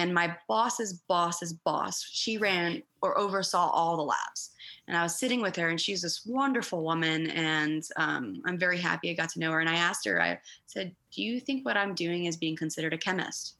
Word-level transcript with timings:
and 0.00 0.14
my 0.14 0.36
boss's 0.48 1.02
boss's 1.08 1.52
boss, 1.52 2.02
she 2.10 2.38
ran 2.38 2.82
or 3.02 3.18
oversaw 3.18 3.70
all 3.70 3.96
the 3.96 4.02
labs. 4.02 4.50
And 4.88 4.96
I 4.96 5.02
was 5.02 5.18
sitting 5.18 5.40
with 5.40 5.56
her, 5.56 5.68
and 5.68 5.80
she's 5.80 6.02
this 6.02 6.24
wonderful 6.26 6.82
woman, 6.82 7.30
and 7.30 7.82
um, 7.96 8.40
I'm 8.46 8.58
very 8.58 8.78
happy 8.78 9.10
I 9.10 9.14
got 9.14 9.28
to 9.30 9.40
know 9.40 9.52
her. 9.52 9.60
And 9.60 9.68
I 9.68 9.76
asked 9.76 10.06
her, 10.06 10.20
I 10.20 10.38
said, 10.66 10.94
"Do 11.12 11.22
you 11.22 11.38
think 11.38 11.64
what 11.64 11.76
I'm 11.76 11.94
doing 11.94 12.24
is 12.24 12.36
being 12.36 12.56
considered 12.56 12.94
a 12.94 12.98
chemist?" 12.98 13.56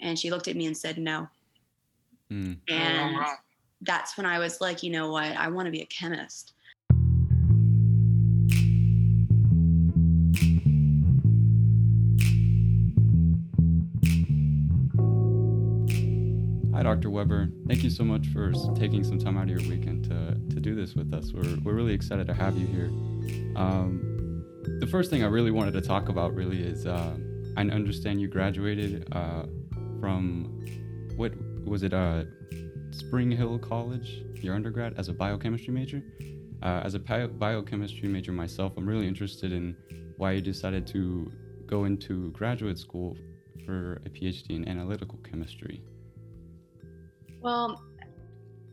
And 0.00 0.18
she 0.18 0.30
looked 0.30 0.48
at 0.48 0.56
me 0.56 0.66
and 0.66 0.76
said, 0.76 0.98
"No." 0.98 1.28
Mm. 2.30 2.58
And 2.68 3.16
that's 3.82 4.16
when 4.16 4.26
I 4.26 4.38
was 4.38 4.60
like, 4.60 4.82
you 4.82 4.90
know 4.90 5.10
what? 5.10 5.36
I 5.36 5.48
want 5.48 5.66
to 5.66 5.72
be 5.72 5.82
a 5.82 5.86
chemist. 5.86 6.54
Dr. 16.86 17.10
Webre. 17.10 17.50
Thank 17.66 17.82
you 17.82 17.90
so 17.90 18.04
much 18.04 18.28
for 18.28 18.52
taking 18.76 19.02
some 19.02 19.18
time 19.18 19.36
out 19.36 19.50
of 19.50 19.60
your 19.60 19.68
weekend 19.68 20.04
to, 20.04 20.38
to 20.54 20.60
do 20.60 20.76
this 20.76 20.94
with 20.94 21.12
us. 21.12 21.32
We're, 21.32 21.56
we're 21.64 21.74
really 21.74 21.92
excited 21.92 22.28
to 22.28 22.32
have 22.32 22.56
you 22.56 22.64
here. 22.64 22.86
Um, 23.56 24.44
the 24.78 24.86
first 24.86 25.10
thing 25.10 25.24
I 25.24 25.26
really 25.26 25.50
wanted 25.50 25.72
to 25.72 25.80
talk 25.80 26.08
about 26.08 26.32
really 26.32 26.62
is 26.62 26.86
uh, 26.86 27.16
I 27.56 27.62
understand 27.62 28.20
you 28.20 28.28
graduated 28.28 29.08
uh, 29.10 29.46
from 29.98 30.64
what 31.16 31.32
was 31.64 31.82
it, 31.82 31.92
uh, 31.92 32.22
Spring 32.92 33.32
Hill 33.32 33.58
College, 33.58 34.22
your 34.36 34.54
undergrad, 34.54 34.94
as 34.96 35.08
a 35.08 35.12
biochemistry 35.12 35.74
major. 35.74 36.04
Uh, 36.62 36.82
as 36.84 36.94
a 36.94 37.00
bio- 37.00 37.26
biochemistry 37.26 38.06
major 38.06 38.30
myself, 38.30 38.74
I'm 38.76 38.88
really 38.88 39.08
interested 39.08 39.52
in 39.52 39.76
why 40.18 40.30
you 40.34 40.40
decided 40.40 40.86
to 40.86 41.32
go 41.66 41.84
into 41.84 42.30
graduate 42.30 42.78
school 42.78 43.16
for 43.64 44.00
a 44.06 44.08
PhD 44.08 44.50
in 44.50 44.68
analytical 44.68 45.18
chemistry. 45.28 45.82
Well, 47.40 47.82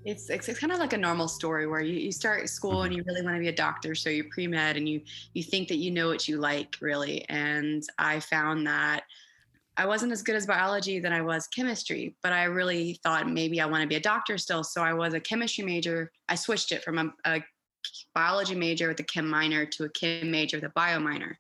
it's, 0.06 0.30
it's, 0.30 0.50
it's 0.50 0.60
kind 0.60 0.74
of 0.74 0.80
like 0.80 0.94
a 0.94 0.98
normal 0.98 1.28
story 1.28 1.66
where 1.68 1.82
you, 1.82 1.96
you 1.96 2.12
start 2.12 2.50
school 2.50 2.84
and 2.84 2.94
Mhm. 2.94 2.98
you 2.98 3.04
really 3.08 3.22
want 3.22 3.36
to 3.36 3.40
be 3.40 3.48
a 3.48 3.56
doctor. 3.56 3.96
So 3.96 4.10
you're 4.10 4.26
pre 4.32 4.48
med 4.48 4.76
and 4.78 4.88
you, 4.88 5.02
you 5.34 5.44
think 5.44 5.70
that 5.70 5.78
you 5.78 5.92
know 5.92 6.10
what 6.10 6.28
you 6.28 6.38
like, 6.38 6.76
really. 6.82 7.28
And 7.30 7.84
I 7.98 8.20
found 8.20 8.68
that 8.68 9.04
I 9.78 9.86
wasn't 9.88 10.12
as 10.12 10.22
good 10.22 10.36
as 10.36 10.46
biology 10.46 11.00
than 11.00 11.14
I 11.14 11.22
was 11.22 11.48
chemistry, 11.48 12.16
but 12.22 12.34
I 12.34 12.44
really 12.46 13.00
thought 13.04 13.30
maybe 13.30 13.62
I 13.62 13.66
want 13.66 13.82
to 13.82 13.88
be 13.88 13.96
a 13.96 14.00
doctor 14.02 14.38
still. 14.38 14.64
So 14.64 14.84
I 14.84 14.94
was 14.94 15.14
a 15.14 15.20
chemistry 15.20 15.64
major. 15.64 16.12
I 16.30 16.36
switched 16.36 16.72
it 16.72 16.84
from 16.84 17.00
a, 17.00 17.14
a 17.26 17.44
biology 18.14 18.56
major 18.56 18.88
with 18.90 19.00
a 19.00 19.04
chem 19.04 19.30
minor 19.30 19.66
to 19.66 19.86
a 19.86 19.90
chem 19.90 20.32
major 20.32 20.58
with 20.58 20.66
a 20.66 20.70
bio 20.70 21.00
minor. 21.00 21.40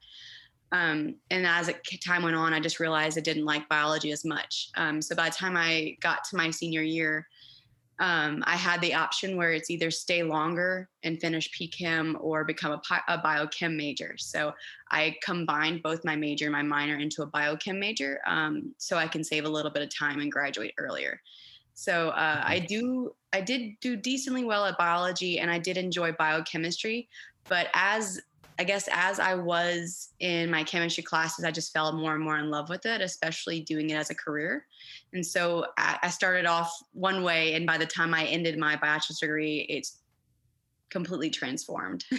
Um, 0.73 1.15
and 1.29 1.45
as 1.45 1.69
it, 1.69 1.81
time 2.03 2.23
went 2.23 2.35
on, 2.35 2.51
I 2.51 2.59
just 2.59 2.79
realized 2.79 3.17
I 3.17 3.21
didn't 3.21 3.45
like 3.45 3.69
biology 3.69 4.11
as 4.11 4.25
much. 4.25 4.69
Um, 4.75 5.01
so 5.01 5.15
by 5.15 5.29
the 5.29 5.35
time 5.35 5.55
I 5.55 5.95
got 6.01 6.23
to 6.25 6.35
my 6.35 6.49
senior 6.49 6.81
year, 6.81 7.27
um, 7.99 8.43
I 8.47 8.55
had 8.55 8.81
the 8.81 8.95
option 8.95 9.37
where 9.37 9.51
it's 9.51 9.69
either 9.69 9.91
stay 9.91 10.23
longer 10.23 10.89
and 11.03 11.21
finish 11.21 11.49
PChem 11.51 12.15
or 12.19 12.43
become 12.43 12.71
a, 12.71 12.81
a 13.07 13.19
biochem 13.19 13.75
major. 13.75 14.15
So 14.17 14.51
I 14.89 15.15
combined 15.23 15.83
both 15.83 16.03
my 16.03 16.15
major 16.15 16.45
and 16.45 16.53
my 16.53 16.63
minor 16.63 16.97
into 16.97 17.21
a 17.21 17.27
biochem 17.27 17.77
major 17.77 18.19
um, 18.25 18.73
so 18.79 18.97
I 18.97 19.07
can 19.07 19.23
save 19.23 19.45
a 19.45 19.49
little 19.49 19.71
bit 19.71 19.83
of 19.83 19.95
time 19.95 20.21
and 20.21 20.31
graduate 20.31 20.73
earlier. 20.79 21.21
So 21.75 22.09
uh, 22.09 22.41
I 22.43 22.59
do, 22.59 23.15
I 23.31 23.41
did 23.41 23.79
do 23.79 23.95
decently 23.95 24.43
well 24.43 24.65
at 24.65 24.77
biology 24.77 25.39
and 25.39 25.51
I 25.51 25.59
did 25.59 25.77
enjoy 25.77 26.13
biochemistry. 26.13 27.09
But 27.47 27.67
as 27.73 28.19
I 28.59 28.63
guess 28.63 28.87
as 28.91 29.19
I 29.19 29.35
was 29.35 30.09
in 30.19 30.51
my 30.51 30.63
chemistry 30.63 31.03
classes, 31.03 31.45
I 31.45 31.51
just 31.51 31.73
fell 31.73 31.91
more 31.93 32.13
and 32.13 32.23
more 32.23 32.37
in 32.37 32.49
love 32.49 32.69
with 32.69 32.85
it, 32.85 33.01
especially 33.01 33.61
doing 33.61 33.89
it 33.89 33.95
as 33.95 34.09
a 34.09 34.15
career. 34.15 34.65
And 35.13 35.25
so 35.25 35.65
I, 35.77 36.09
started 36.09 36.45
off 36.45 36.71
one 36.93 37.23
way, 37.23 37.53
and 37.53 37.65
by 37.65 37.77
the 37.77 37.85
time 37.85 38.13
I 38.13 38.25
ended 38.25 38.57
my 38.57 38.75
bachelor's 38.75 39.19
degree, 39.19 39.65
it's 39.69 39.99
completely 40.89 41.29
transformed. 41.29 42.05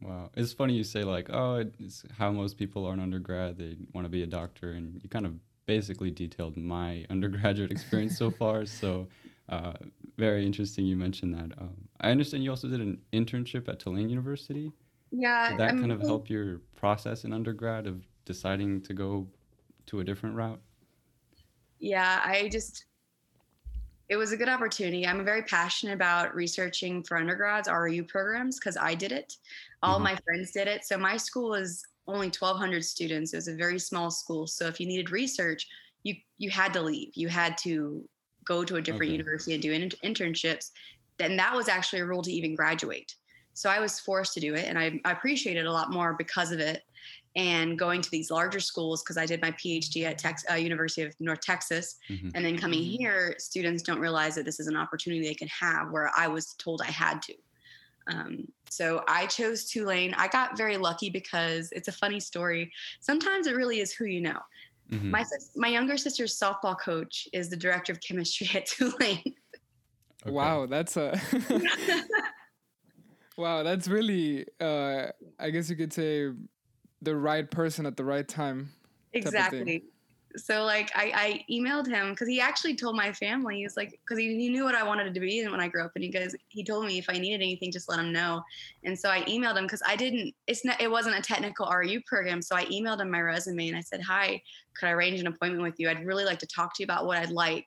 Wow, 0.00 0.30
it's 0.34 0.52
funny 0.52 0.74
you 0.74 0.84
say 0.84 1.04
like, 1.04 1.28
oh, 1.30 1.64
it's 1.78 2.04
how 2.16 2.32
most 2.32 2.56
people 2.56 2.86
are 2.86 2.94
in 2.94 3.00
undergrad. 3.00 3.58
They 3.58 3.76
want 3.92 4.06
to 4.06 4.08
be 4.08 4.22
a 4.22 4.26
doctor, 4.26 4.72
and 4.72 4.98
you 5.02 5.08
kind 5.08 5.26
of 5.26 5.34
basically 5.66 6.10
detailed 6.10 6.56
my 6.56 7.04
undergraduate 7.10 7.70
experience 7.70 8.16
so 8.16 8.30
far. 8.30 8.64
So, 8.66 9.08
uh, 9.48 9.74
very 10.16 10.46
interesting 10.46 10.86
you 10.86 10.96
mentioned 10.96 11.34
that. 11.34 11.56
Um, 11.60 11.76
I 12.00 12.10
understand 12.10 12.42
you 12.42 12.50
also 12.50 12.68
did 12.68 12.80
an 12.80 12.98
internship 13.12 13.68
at 13.68 13.80
Tulane 13.80 14.08
University. 14.08 14.72
Yeah, 15.12 15.50
Did 15.50 15.58
that 15.60 15.70
I'm 15.70 15.78
kind 15.80 15.92
of 15.92 16.00
help 16.00 16.28
your 16.28 16.58
process 16.74 17.24
in 17.24 17.32
undergrad 17.32 17.86
of 17.86 18.02
deciding 18.24 18.80
to 18.82 18.94
go 18.94 19.28
to 19.86 20.00
a 20.00 20.04
different 20.04 20.34
route? 20.36 20.60
yeah 21.78 22.20
i 22.24 22.48
just 22.48 22.86
it 24.08 24.16
was 24.16 24.30
a 24.32 24.36
good 24.36 24.48
opportunity. 24.48 25.06
I'm 25.06 25.24
very 25.24 25.42
passionate 25.42 25.94
about 25.94 26.34
researching 26.34 27.02
for 27.02 27.16
undergrads 27.16 27.66
ru 27.68 28.04
programs 28.04 28.58
because 28.58 28.76
i 28.76 28.94
did 28.94 29.10
it. 29.10 29.36
All 29.82 29.98
Mhm. 29.98 30.02
my 30.02 30.16
friends 30.24 30.50
did 30.52 30.68
it. 30.68 30.84
So 30.84 30.98
my 30.98 31.16
school 31.16 31.54
is 31.54 31.82
only 32.06 32.28
1200 32.30 32.84
students. 32.84 33.32
It 33.32 33.36
was 33.36 33.48
a 33.48 33.54
very 33.54 33.78
small 33.78 34.10
school. 34.10 34.46
So 34.46 34.66
if 34.66 34.78
you 34.80 34.86
needed 34.86 35.10
research 35.10 35.66
you 36.02 36.14
you 36.36 36.50
had 36.50 36.72
to 36.74 36.82
leave. 36.82 37.12
You 37.14 37.28
had 37.28 37.56
to 37.58 38.06
go 38.44 38.64
to 38.64 38.76
a 38.76 38.82
different 38.82 39.04
Okay. 39.10 39.12
university 39.18 39.54
and 39.54 39.62
do 39.62 39.72
in- 39.72 39.88
internships. 40.10 40.72
Then 41.16 41.36
that 41.36 41.54
was 41.54 41.68
actually 41.68 42.00
a 42.00 42.06
rule 42.06 42.22
to 42.22 42.32
even 42.32 42.54
graduate 42.54 43.14
so 43.54 43.68
i 43.70 43.78
was 43.80 44.00
forced 44.00 44.34
to 44.34 44.40
do 44.40 44.54
it 44.54 44.66
and 44.66 44.78
i, 44.78 45.00
I 45.04 45.12
appreciate 45.12 45.56
it 45.56 45.66
a 45.66 45.72
lot 45.72 45.90
more 45.90 46.14
because 46.14 46.52
of 46.52 46.60
it 46.60 46.82
and 47.34 47.78
going 47.78 48.02
to 48.02 48.10
these 48.10 48.30
larger 48.30 48.60
schools 48.60 49.02
because 49.02 49.16
I 49.16 49.24
did 49.24 49.40
my 49.40 49.52
PhD 49.52 50.04
at 50.04 50.18
Tex, 50.18 50.44
uh, 50.50 50.54
University 50.56 51.00
of 51.00 51.14
North 51.18 51.40
Texas, 51.40 51.96
Mhm. 52.10 52.30
and 52.34 52.44
then 52.44 52.58
coming 52.58 52.82
here, 52.82 53.34
students 53.38 53.82
don't 53.82 53.98
realize 53.98 54.34
that 54.34 54.44
this 54.44 54.60
is 54.60 54.66
an 54.66 54.76
opportunity 54.76 55.26
they 55.26 55.32
can 55.34 55.48
have 55.48 55.90
where 55.90 56.10
I 56.14 56.28
was 56.28 56.52
told 56.58 56.82
I 56.82 56.90
had 56.90 57.22
to. 57.22 57.34
Um, 58.08 58.52
so 58.68 59.02
I 59.08 59.24
chose 59.28 59.64
Tulane. 59.64 60.12
I 60.12 60.28
got 60.28 60.58
very 60.58 60.76
lucky 60.76 61.08
because 61.08 61.72
it's 61.72 61.88
a 61.88 61.92
funny 61.92 62.20
story. 62.20 62.70
Sometimes 63.00 63.46
it 63.46 63.56
really 63.56 63.80
is 63.80 63.94
who 63.94 64.04
you 64.04 64.20
know. 64.20 64.40
Mhm. 64.90 65.04
My 65.08 65.24
my 65.56 65.68
younger 65.68 65.96
sister's 65.96 66.38
softball 66.38 66.78
coach 66.78 67.28
is 67.32 67.48
the 67.48 67.56
director 67.56 67.92
of 67.94 68.00
chemistry 68.02 68.46
at 68.54 68.66
Tulane. 68.66 69.22
Okay. 70.22 70.30
Wow, 70.30 70.66
that's 70.66 70.98
a 70.98 71.18
wow. 73.36 73.62
That's 73.62 73.88
really, 73.88 74.46
uh, 74.60 75.06
I 75.38 75.50
guess 75.50 75.70
you 75.70 75.76
could 75.76 75.92
say, 75.92 76.30
the 77.00 77.16
right 77.16 77.50
person 77.50 77.86
at 77.86 77.96
the 77.96 78.04
right 78.04 78.26
time. 78.26 78.70
exactly 79.12 79.82
so 80.36 80.64
like 80.64 80.90
I, 80.94 81.12
I 81.14 81.52
emailed 81.52 81.86
him 81.86 82.10
because 82.10 82.28
he 82.28 82.40
actually 82.40 82.74
told 82.74 82.96
my 82.96 83.12
family 83.12 83.56
he 83.56 83.64
was 83.64 83.76
like 83.76 83.90
because 83.90 84.18
he, 84.18 84.36
he 84.36 84.48
knew 84.48 84.64
what 84.64 84.74
i 84.74 84.82
wanted 84.82 85.12
to 85.14 85.20
be 85.20 85.46
when 85.46 85.60
i 85.60 85.68
grew 85.68 85.84
up 85.84 85.92
and 85.94 86.04
he 86.04 86.10
goes 86.10 86.34
he 86.48 86.64
told 86.64 86.86
me 86.86 86.98
if 86.98 87.06
i 87.08 87.14
needed 87.14 87.36
anything 87.42 87.70
just 87.70 87.88
let 87.88 87.98
him 87.98 88.12
know. 88.12 88.42
And 88.84 88.98
so 88.98 89.10
i 89.10 89.22
emailed 89.22 89.56
him 89.56 89.64
because 89.64 89.82
i 89.86 89.96
didn't 89.96 90.34
it's 90.46 90.64
not 90.64 90.80
it 90.80 90.90
wasn't 90.90 91.18
a 91.18 91.22
technical 91.22 91.66
ru 91.70 92.00
program 92.06 92.42
so 92.42 92.56
i 92.56 92.64
emailed 92.66 93.00
him 93.00 93.10
my 93.10 93.20
resume 93.20 93.68
and 93.68 93.76
i 93.76 93.80
said 93.80 94.00
hi 94.00 94.40
could 94.78 94.86
i 94.86 94.90
arrange 94.92 95.20
an 95.20 95.26
appointment 95.26 95.62
with 95.62 95.74
you? 95.78 95.90
I'd 95.90 96.06
really 96.06 96.24
like 96.24 96.38
to 96.38 96.46
talk 96.46 96.74
to 96.74 96.82
you 96.82 96.84
about 96.84 97.04
what 97.04 97.18
i'd 97.18 97.30
like. 97.30 97.66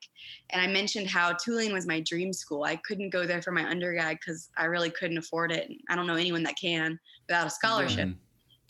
And 0.49 0.61
i 0.61 0.67
mentioned 0.67 1.07
how 1.07 1.33
tulane 1.33 1.73
was 1.73 1.85
my 1.85 1.99
dream 2.01 2.33
school. 2.33 2.63
I 2.63 2.77
couldn't 2.77 3.11
go 3.11 3.25
there 3.25 3.41
for 3.41 3.51
my 3.51 3.67
undergrad 3.69 4.17
because 4.19 4.49
i 4.57 4.65
really 4.65 4.89
couldn't 4.89 5.17
afford 5.17 5.51
it 5.51 5.71
i 5.89 5.95
don't 5.95 6.07
know 6.07 6.15
anyone 6.15 6.43
that 6.43 6.55
can 6.59 6.99
without 7.27 7.47
a 7.47 7.49
scholarship. 7.49 8.09
Mhm. 8.09 8.15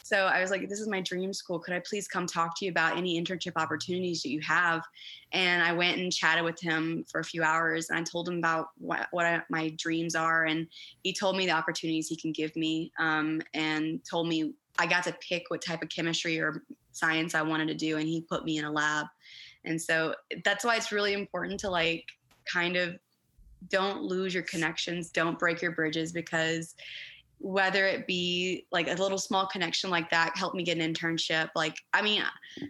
So 0.05 0.27
I 0.27 0.39
was 0.39 0.51
like, 0.51 0.69
this 0.69 0.79
is 0.79 0.87
my 0.87 1.01
dream 1.01 1.33
school. 1.33 1.57
Could 1.57 1.73
I 1.73 1.79
please 1.79 2.07
come 2.07 2.27
talk 2.27 2.55
to 2.59 2.65
you 2.65 2.69
about 2.69 2.95
any 2.95 3.19
internship 3.19 3.53
opportunities 3.55 4.21
that 4.21 4.29
you 4.29 4.39
have? 4.41 4.83
And 5.31 5.63
I 5.63 5.73
went 5.73 5.97
and 5.97 6.13
chatted 6.13 6.43
with 6.43 6.61
him 6.61 7.03
for 7.11 7.21
a 7.21 7.23
few 7.23 7.41
hours 7.41 7.89
and 7.89 7.97
I 7.97 8.03
told 8.03 8.29
him 8.29 8.37
about 8.37 8.67
what, 8.77 9.07
what 9.09 9.25
I, 9.25 9.41
my 9.49 9.69
dreams 9.79 10.13
are. 10.13 10.43
And 10.43 10.67
he 11.01 11.11
told 11.11 11.35
me 11.35 11.47
the 11.47 11.53
opportunities 11.53 12.07
he 12.07 12.15
can 12.15 12.31
give 12.31 12.55
me 12.55 12.91
um, 12.99 13.41
and 13.55 13.99
told 14.07 14.27
me 14.27 14.53
I 14.77 14.85
got 14.85 15.05
to 15.05 15.17
pick 15.27 15.45
what 15.47 15.63
type 15.63 15.81
of 15.81 15.89
chemistry 15.89 16.39
or 16.39 16.61
science 16.91 17.33
I 17.33 17.41
wanted 17.41 17.67
to 17.69 17.73
do. 17.73 17.97
And 17.97 18.07
he 18.07 18.21
put 18.21 18.45
me 18.45 18.59
in 18.59 18.65
a 18.65 18.71
lab. 18.71 19.07
And 19.63 19.81
so 19.81 20.13
that's 20.43 20.63
why 20.63 20.75
it's 20.75 20.91
really 20.91 21.13
important 21.13 21.59
to 21.61 21.71
like 21.71 22.05
kind 22.45 22.75
of 22.75 22.95
don't 23.69 24.03
lose 24.03 24.35
your 24.35 24.43
connections, 24.43 25.09
don't 25.09 25.39
break 25.39 25.63
your 25.63 25.71
bridges 25.71 26.11
because 26.11 26.75
whether 27.39 27.85
it 27.85 28.07
be 28.07 28.65
like 28.71 28.87
a 28.87 28.93
little 28.93 29.17
small 29.17 29.45
connection 29.45 29.89
like 29.89 30.09
that 30.09 30.35
helped 30.35 30.55
me 30.55 30.63
get 30.63 30.77
an 30.77 30.93
internship 30.93 31.49
like 31.55 31.75
i 31.93 32.01
mean 32.01 32.23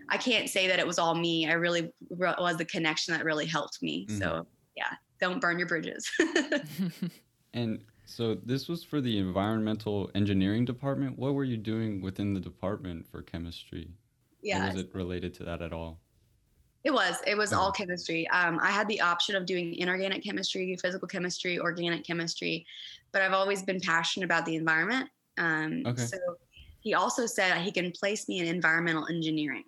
i 0.10 0.18
can't 0.18 0.50
say 0.50 0.68
that 0.68 0.80
it 0.80 0.88
was 0.88 1.00
all 1.00 1.16
me 1.16 1.48
i 1.48 1.54
really 1.54 1.92
was 2.12 2.58
the 2.58 2.66
connection 2.66 3.14
that 3.14 3.24
really 3.24 3.46
helped 3.46 3.82
me 3.82 4.06
so 4.10 4.26
mm-hmm. 4.26 4.42
yeah 4.76 4.92
don't 5.20 5.40
burn 5.40 5.58
your 5.58 5.68
bridges 5.68 6.10
And 7.56 7.80
so 8.04 8.36
this 8.36 8.68
was 8.68 8.84
for 8.84 9.02
the 9.02 9.18
environmental 9.18 10.12
engineering 10.14 10.66
department. 10.66 11.18
What 11.18 11.34
were 11.34 11.46
you 11.46 11.58
doing 11.58 12.02
within 12.02 12.34
the 12.34 12.40
department 12.40 13.08
for 13.10 13.24
chemistry? 13.24 13.90
yeah 14.44 14.64
Or 14.64 14.68
was 14.68 14.82
it 14.82 14.94
related 14.94 15.34
to 15.36 15.44
that 15.46 15.64
at 15.64 15.74
all? 15.74 16.02
It 16.86 16.94
was. 16.94 17.16
It 17.26 17.36
was 17.36 17.52
all 17.52 17.72
chemistry. 17.72 18.28
Um, 18.30 18.60
I 18.62 18.70
had 18.70 18.88
the 18.88 19.02
option 19.02 19.36
of 19.36 19.48
doing 19.48 19.74
inorganic 19.74 20.24
chemistry, 20.24 20.78
physical 20.80 21.08
chemistry, 21.08 21.60
organic 21.60 22.06
chemistry, 22.06 22.64
but 23.12 23.24
I've 23.24 23.34
always 23.34 23.64
been 23.64 23.80
passionate 23.82 24.26
about 24.26 24.46
the 24.46 24.56
environment. 24.56 25.10
Um, 25.40 25.82
Okay. 25.84 26.06
So 26.06 26.18
he 26.82 26.94
also 26.94 27.26
said 27.26 27.58
he 27.58 27.72
can 27.72 27.92
place 27.92 28.30
me 28.30 28.40
in 28.40 28.46
environmental 28.46 29.08
engineering. 29.08 29.64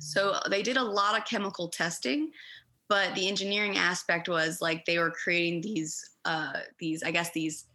So 0.00 0.40
they 0.48 0.62
did 0.62 0.78
a 0.78 0.82
lot 0.82 1.18
of 1.18 1.26
chemical 1.26 1.68
testing, 1.68 2.30
but 2.88 3.14
the 3.14 3.28
engineering 3.28 3.76
aspect 3.76 4.26
was 4.26 4.62
like 4.62 4.86
they 4.86 4.98
were 4.98 5.10
creating 5.10 5.60
these 5.60 6.02
uh, 6.24 6.60
these 6.78 7.02
I 7.02 7.10
guess 7.10 7.30
these 7.32 7.66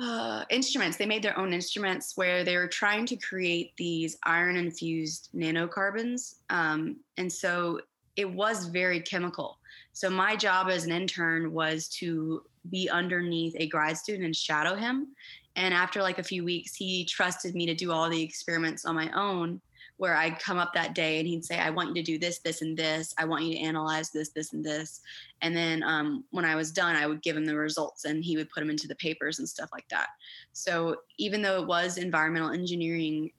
uh, 0.00 0.44
instruments. 0.50 0.96
They 0.96 1.06
made 1.06 1.22
their 1.22 1.38
own 1.38 1.52
instruments 1.52 2.16
where 2.16 2.44
they 2.44 2.56
were 2.56 2.68
trying 2.68 3.06
to 3.06 3.16
create 3.16 3.72
these 3.76 4.18
iron 4.24 4.56
infused 4.56 5.30
nanocarbons, 5.34 6.36
um, 6.50 6.96
and 7.16 7.32
so 7.32 7.80
it 8.16 8.30
was 8.30 8.66
very 8.66 9.00
chemical. 9.00 9.58
So 9.92 10.10
my 10.10 10.36
job 10.36 10.68
as 10.68 10.84
an 10.84 10.92
intern 10.92 11.52
was 11.52 11.88
to 12.00 12.42
be 12.70 12.88
underneath 12.90 13.54
a 13.56 13.68
grad 13.68 13.96
student 13.96 14.24
and 14.24 14.36
shadow 14.36 14.74
him. 14.74 15.08
And 15.54 15.72
after 15.72 16.02
like 16.02 16.18
a 16.18 16.22
few 16.22 16.44
weeks, 16.44 16.74
he 16.74 17.04
trusted 17.04 17.54
me 17.54 17.64
to 17.66 17.74
do 17.74 17.92
all 17.92 18.10
the 18.10 18.22
experiments 18.22 18.84
on 18.84 18.94
my 18.94 19.10
own 19.12 19.60
where 19.98 20.14
I'd 20.14 20.38
come 20.38 20.58
up 20.58 20.74
that 20.74 20.94
day 20.94 21.18
and 21.18 21.26
he'd 21.26 21.44
say, 21.44 21.58
I 21.58 21.70
want 21.70 21.88
you 21.88 21.94
to 21.94 22.02
do 22.02 22.18
this, 22.18 22.40
this, 22.40 22.60
and 22.60 22.76
this. 22.76 23.14
I 23.18 23.24
want 23.24 23.44
you 23.44 23.54
to 23.54 23.60
analyze 23.60 24.10
this, 24.10 24.30
this, 24.30 24.52
and 24.52 24.64
this. 24.64 25.00
And 25.40 25.56
then 25.56 25.82
um, 25.82 26.24
when 26.30 26.44
I 26.44 26.54
was 26.54 26.70
done, 26.70 26.96
I 26.96 27.06
would 27.06 27.22
give 27.22 27.36
him 27.36 27.46
the 27.46 27.56
results 27.56 28.04
and 28.04 28.22
he 28.22 28.36
would 28.36 28.50
put 28.50 28.60
them 28.60 28.70
into 28.70 28.88
the 28.88 28.94
papers 28.96 29.38
and 29.38 29.48
stuff 29.48 29.70
like 29.72 29.88
that. 29.88 30.08
So 30.52 30.96
even 31.18 31.40
though 31.40 31.62
it 31.62 31.66
was 31.66 31.96
environmental 31.96 32.50
engineering, 32.50 33.30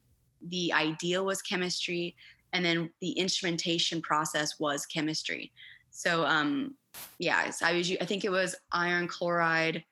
the 0.48 0.74
idea 0.74 1.22
was 1.22 1.42
chemistry. 1.42 2.16
And 2.54 2.66
then 2.66 2.90
the 3.02 3.12
instrumentation 3.12 4.02
process 4.02 4.60
was 4.60 4.86
chemistry. 4.86 5.52
So, 5.92 6.26
um, 6.26 6.76
yeah, 7.20 7.52
so 7.52 7.68
I 7.68 7.74
was, 7.74 7.92
I 8.02 8.06
think 8.06 8.26
it 8.26 8.32
was 8.32 8.56
iron 8.72 9.08
chloride 9.08 9.84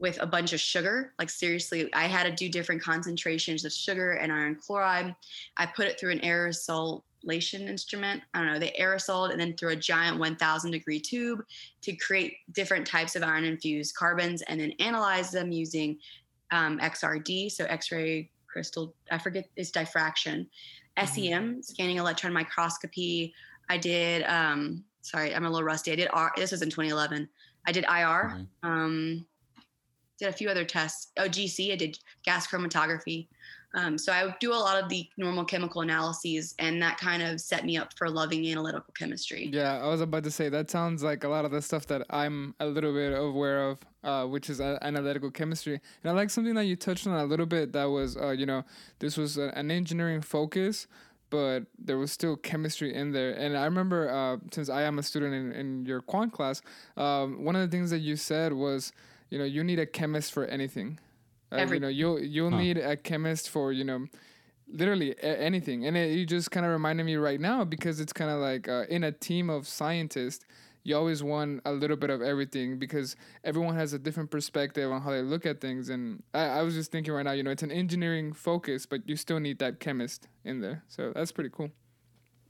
with 0.00 0.20
a 0.22 0.26
bunch 0.26 0.52
of 0.52 0.60
sugar. 0.60 1.12
Like 1.18 1.30
seriously, 1.30 1.92
I 1.92 2.06
had 2.06 2.24
to 2.24 2.32
do 2.32 2.48
different 2.48 2.82
concentrations 2.82 3.64
of 3.64 3.72
sugar 3.72 4.12
and 4.12 4.32
iron 4.32 4.56
chloride. 4.56 5.14
I 5.56 5.66
put 5.66 5.86
it 5.86 5.98
through 5.98 6.12
an 6.12 6.20
aerosolation 6.20 7.68
instrument. 7.68 8.22
I 8.32 8.38
don't 8.38 8.52
know, 8.52 8.58
they 8.58 8.76
aerosoled 8.80 9.32
and 9.32 9.40
then 9.40 9.56
through 9.56 9.70
a 9.70 9.76
giant 9.76 10.18
1000 10.18 10.70
degree 10.70 11.00
tube 11.00 11.44
to 11.82 11.96
create 11.96 12.36
different 12.52 12.86
types 12.86 13.16
of 13.16 13.22
iron 13.22 13.44
infused 13.44 13.96
carbons 13.96 14.42
and 14.42 14.60
then 14.60 14.72
analyze 14.78 15.30
them 15.30 15.50
using 15.50 15.98
um, 16.50 16.78
XRD, 16.78 17.50
so 17.50 17.64
X-ray 17.64 18.30
crystal. 18.46 18.94
I 19.10 19.18
forget 19.18 19.48
it's 19.56 19.70
diffraction, 19.70 20.48
mm-hmm. 20.96 21.06
SEM, 21.06 21.62
scanning 21.62 21.98
electron 21.98 22.32
microscopy. 22.32 23.34
I 23.68 23.76
did. 23.76 24.22
Um, 24.24 24.84
sorry, 25.02 25.34
I'm 25.34 25.44
a 25.44 25.50
little 25.50 25.64
rusty. 25.64 25.92
I 25.92 25.96
did 25.96 26.08
R. 26.12 26.32
This 26.36 26.52
was 26.52 26.62
in 26.62 26.70
2011. 26.70 27.28
I 27.66 27.72
did 27.72 27.84
IR. 27.84 27.88
Mm-hmm. 27.90 28.68
Um, 28.68 29.26
did 30.18 30.28
a 30.28 30.32
few 30.32 30.48
other 30.48 30.64
tests. 30.64 31.12
Oh, 31.16 31.28
GC, 31.28 31.72
I 31.72 31.76
did 31.76 31.98
gas 32.24 32.46
chromatography. 32.46 33.28
Um, 33.74 33.98
so 33.98 34.12
I 34.12 34.34
do 34.40 34.52
a 34.52 34.56
lot 34.56 34.82
of 34.82 34.88
the 34.88 35.08
normal 35.18 35.44
chemical 35.44 35.82
analyses, 35.82 36.54
and 36.58 36.80
that 36.82 36.98
kind 36.98 37.22
of 37.22 37.38
set 37.40 37.66
me 37.66 37.76
up 37.76 37.92
for 37.98 38.08
loving 38.08 38.46
analytical 38.48 38.94
chemistry. 38.98 39.50
Yeah, 39.52 39.78
I 39.82 39.88
was 39.88 40.00
about 40.00 40.24
to 40.24 40.30
say 40.30 40.48
that 40.48 40.70
sounds 40.70 41.02
like 41.02 41.22
a 41.22 41.28
lot 41.28 41.44
of 41.44 41.50
the 41.50 41.60
stuff 41.60 41.86
that 41.88 42.02
I'm 42.08 42.54
a 42.60 42.66
little 42.66 42.94
bit 42.94 43.12
aware 43.12 43.68
of, 43.68 43.78
uh, 44.02 44.24
which 44.24 44.48
is 44.48 44.60
uh, 44.60 44.78
analytical 44.80 45.30
chemistry. 45.30 45.80
And 46.02 46.10
I 46.10 46.14
like 46.14 46.30
something 46.30 46.54
that 46.54 46.64
you 46.64 46.76
touched 46.76 47.06
on 47.06 47.12
a 47.12 47.24
little 47.24 47.46
bit. 47.46 47.72
That 47.72 47.84
was, 47.84 48.16
uh, 48.16 48.30
you 48.30 48.46
know, 48.46 48.64
this 49.00 49.18
was 49.18 49.36
an 49.36 49.70
engineering 49.70 50.22
focus, 50.22 50.86
but 51.28 51.64
there 51.78 51.98
was 51.98 52.10
still 52.10 52.36
chemistry 52.36 52.94
in 52.94 53.12
there. 53.12 53.32
And 53.32 53.54
I 53.54 53.66
remember, 53.66 54.10
uh, 54.10 54.38
since 54.50 54.70
I 54.70 54.82
am 54.82 54.98
a 54.98 55.02
student 55.02 55.34
in, 55.34 55.52
in 55.52 55.84
your 55.84 56.00
quant 56.00 56.32
class, 56.32 56.62
um, 56.96 57.44
one 57.44 57.54
of 57.54 57.70
the 57.70 57.76
things 57.76 57.90
that 57.90 57.98
you 57.98 58.16
said 58.16 58.54
was 58.54 58.92
you 59.30 59.38
know 59.38 59.44
you 59.44 59.64
need 59.64 59.78
a 59.78 59.86
chemist 59.86 60.32
for 60.32 60.44
anything. 60.46 60.98
Uh, 61.50 61.56
Every- 61.56 61.76
you 61.76 61.80
know 61.80 61.88
you'll 61.88 62.20
you'll 62.20 62.50
huh. 62.50 62.58
need 62.58 62.78
a 62.78 62.96
chemist 62.96 63.48
for 63.48 63.72
you 63.72 63.84
know 63.84 64.06
literally 64.70 65.12
a- 65.22 65.40
anything. 65.40 65.86
And 65.86 65.96
it, 65.96 66.12
you 66.12 66.26
just 66.26 66.50
kind 66.50 66.66
of 66.66 66.72
reminded 66.72 67.04
me 67.04 67.16
right 67.16 67.40
now 67.40 67.64
because 67.64 68.00
it's 68.00 68.12
kind 68.12 68.30
of 68.30 68.38
like 68.38 68.68
uh, 68.68 68.84
in 68.88 69.04
a 69.04 69.12
team 69.12 69.48
of 69.50 69.66
scientists 69.66 70.44
you 70.84 70.96
always 70.96 71.22
want 71.22 71.60
a 71.66 71.72
little 71.72 71.96
bit 71.96 72.08
of 72.08 72.22
everything 72.22 72.78
because 72.78 73.14
everyone 73.44 73.74
has 73.74 73.92
a 73.92 73.98
different 73.98 74.30
perspective 74.30 74.90
on 74.90 75.02
how 75.02 75.10
they 75.10 75.20
look 75.20 75.44
at 75.44 75.60
things. 75.60 75.90
And 75.90 76.22
I, 76.32 76.44
I 76.44 76.62
was 76.62 76.74
just 76.74 76.90
thinking 76.90 77.12
right 77.12 77.24
now 77.24 77.32
you 77.32 77.42
know 77.42 77.50
it's 77.50 77.62
an 77.62 77.72
engineering 77.72 78.32
focus 78.32 78.86
but 78.86 79.06
you 79.08 79.16
still 79.16 79.40
need 79.40 79.58
that 79.58 79.80
chemist 79.80 80.28
in 80.44 80.60
there. 80.60 80.84
So 80.88 81.12
that's 81.14 81.32
pretty 81.32 81.50
cool. 81.50 81.70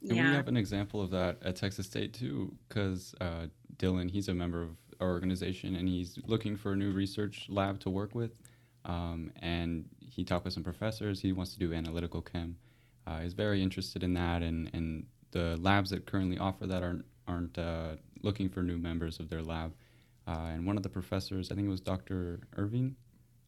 And 0.01 0.15
yeah. 0.15 0.29
we 0.29 0.35
have 0.35 0.47
an 0.47 0.57
example 0.57 1.01
of 1.01 1.11
that 1.11 1.37
at 1.43 1.55
Texas 1.57 1.85
State 1.85 2.13
too, 2.13 2.55
because 2.67 3.13
uh, 3.19 3.47
Dylan, 3.77 4.09
he's 4.09 4.29
a 4.29 4.33
member 4.33 4.61
of 4.61 4.69
our 4.99 5.09
organization 5.09 5.75
and 5.75 5.87
he's 5.87 6.17
looking 6.25 6.55
for 6.55 6.73
a 6.73 6.75
new 6.75 6.91
research 6.91 7.45
lab 7.49 7.79
to 7.81 7.89
work 7.89 8.15
with. 8.15 8.31
Um, 8.85 9.31
and 9.41 9.85
he 9.99 10.23
talked 10.23 10.45
with 10.45 10.53
some 10.53 10.63
professors. 10.63 11.21
He 11.21 11.31
wants 11.31 11.53
to 11.53 11.59
do 11.59 11.73
analytical 11.73 12.21
chem. 12.21 12.57
Uh, 13.05 13.19
he's 13.21 13.33
very 13.33 13.61
interested 13.61 14.03
in 14.03 14.13
that, 14.13 14.41
and, 14.41 14.69
and 14.73 15.05
the 15.31 15.57
labs 15.61 15.89
that 15.89 16.05
currently 16.05 16.37
offer 16.37 16.67
that 16.67 16.83
aren't 16.83 17.05
aren't 17.27 17.57
uh, 17.57 17.95
looking 18.23 18.49
for 18.49 18.63
new 18.63 18.77
members 18.77 19.19
of 19.19 19.29
their 19.29 19.43
lab. 19.43 19.73
Uh, 20.27 20.49
and 20.53 20.65
one 20.65 20.77
of 20.77 20.83
the 20.83 20.89
professors, 20.89 21.51
I 21.51 21.55
think 21.55 21.67
it 21.67 21.71
was 21.71 21.81
Dr. 21.81 22.39
Irving, 22.57 22.95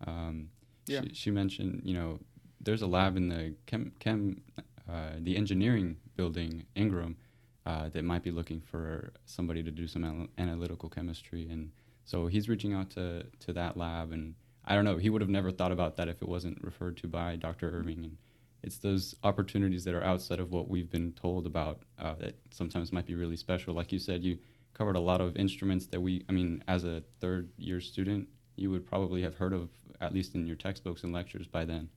um, 0.06 0.50
yeah. 0.86 1.02
she, 1.02 1.14
she 1.14 1.32
mentioned, 1.32 1.82
you 1.84 1.94
know, 1.94 2.20
there's 2.60 2.82
a 2.82 2.88
lab 2.88 3.18
in 3.18 3.30
the 3.30 3.56
chem, 3.66 3.92
chem 4.00 4.42
uh, 4.90 5.12
the 5.20 5.36
engineering 5.36 5.98
building, 6.16 6.66
Ingram, 6.76 7.18
uh, 7.66 7.90
that 7.90 8.04
might 8.04 8.24
be 8.24 8.32
looking 8.32 8.60
for 8.60 9.12
somebody 9.26 9.64
to 9.64 9.72
do 9.72 9.88
some 9.88 10.04
al- 10.04 10.28
analytical 10.38 10.90
chemistry. 10.90 11.48
And 11.50 11.72
so 12.06 12.28
he's 12.28 12.50
reaching 12.50 12.74
out 12.74 12.90
to, 12.92 13.26
to 13.42 13.54
that 13.54 13.78
lab. 13.78 14.12
And 14.12 14.36
I 14.66 14.76
don't 14.76 14.86
know, 14.86 14.98
he 14.98 15.10
would 15.10 15.22
have 15.22 15.30
never 15.30 15.52
thought 15.52 15.72
about 15.72 15.98
that 15.98 16.08
if 16.08 16.22
it 16.22 16.28
wasn't 16.28 16.64
referred 16.64 16.98
to 16.98 17.08
by 17.08 17.36
Dr. 17.36 17.70
Irving. 17.70 18.04
And 18.04 18.18
it's 18.64 18.78
those 18.78 19.16
opportunities 19.24 19.84
that 19.86 19.94
are 19.94 20.04
outside 20.04 20.40
of 20.40 20.52
what 20.52 20.70
we've 20.70 20.90
been 20.90 21.14
told 21.14 21.46
about 21.46 21.82
uh, 22.00 22.16
that 22.16 22.36
sometimes 22.52 22.92
might 22.92 23.06
be 23.06 23.16
really 23.16 23.38
special. 23.38 23.74
Like 23.74 23.92
you 23.92 24.00
said, 24.00 24.24
you 24.24 24.38
covered 24.74 24.96
a 24.96 25.00
lot 25.00 25.22
of 25.22 25.36
instruments 25.36 25.88
that 25.88 26.02
we, 26.02 26.26
I 26.30 26.32
mean, 26.32 26.64
as 26.68 26.84
a 26.84 27.04
third 27.20 27.50
year 27.58 27.82
student, 27.82 28.28
you 28.56 28.72
would 28.72 28.86
probably 28.86 29.22
have 29.22 29.36
heard 29.36 29.54
of, 29.54 29.70
at 30.00 30.14
least 30.14 30.36
in 30.36 30.46
your 30.46 30.56
textbooks 30.56 31.04
and 31.04 31.14
lectures 31.14 31.48
by 31.48 31.66
then. 31.66 31.90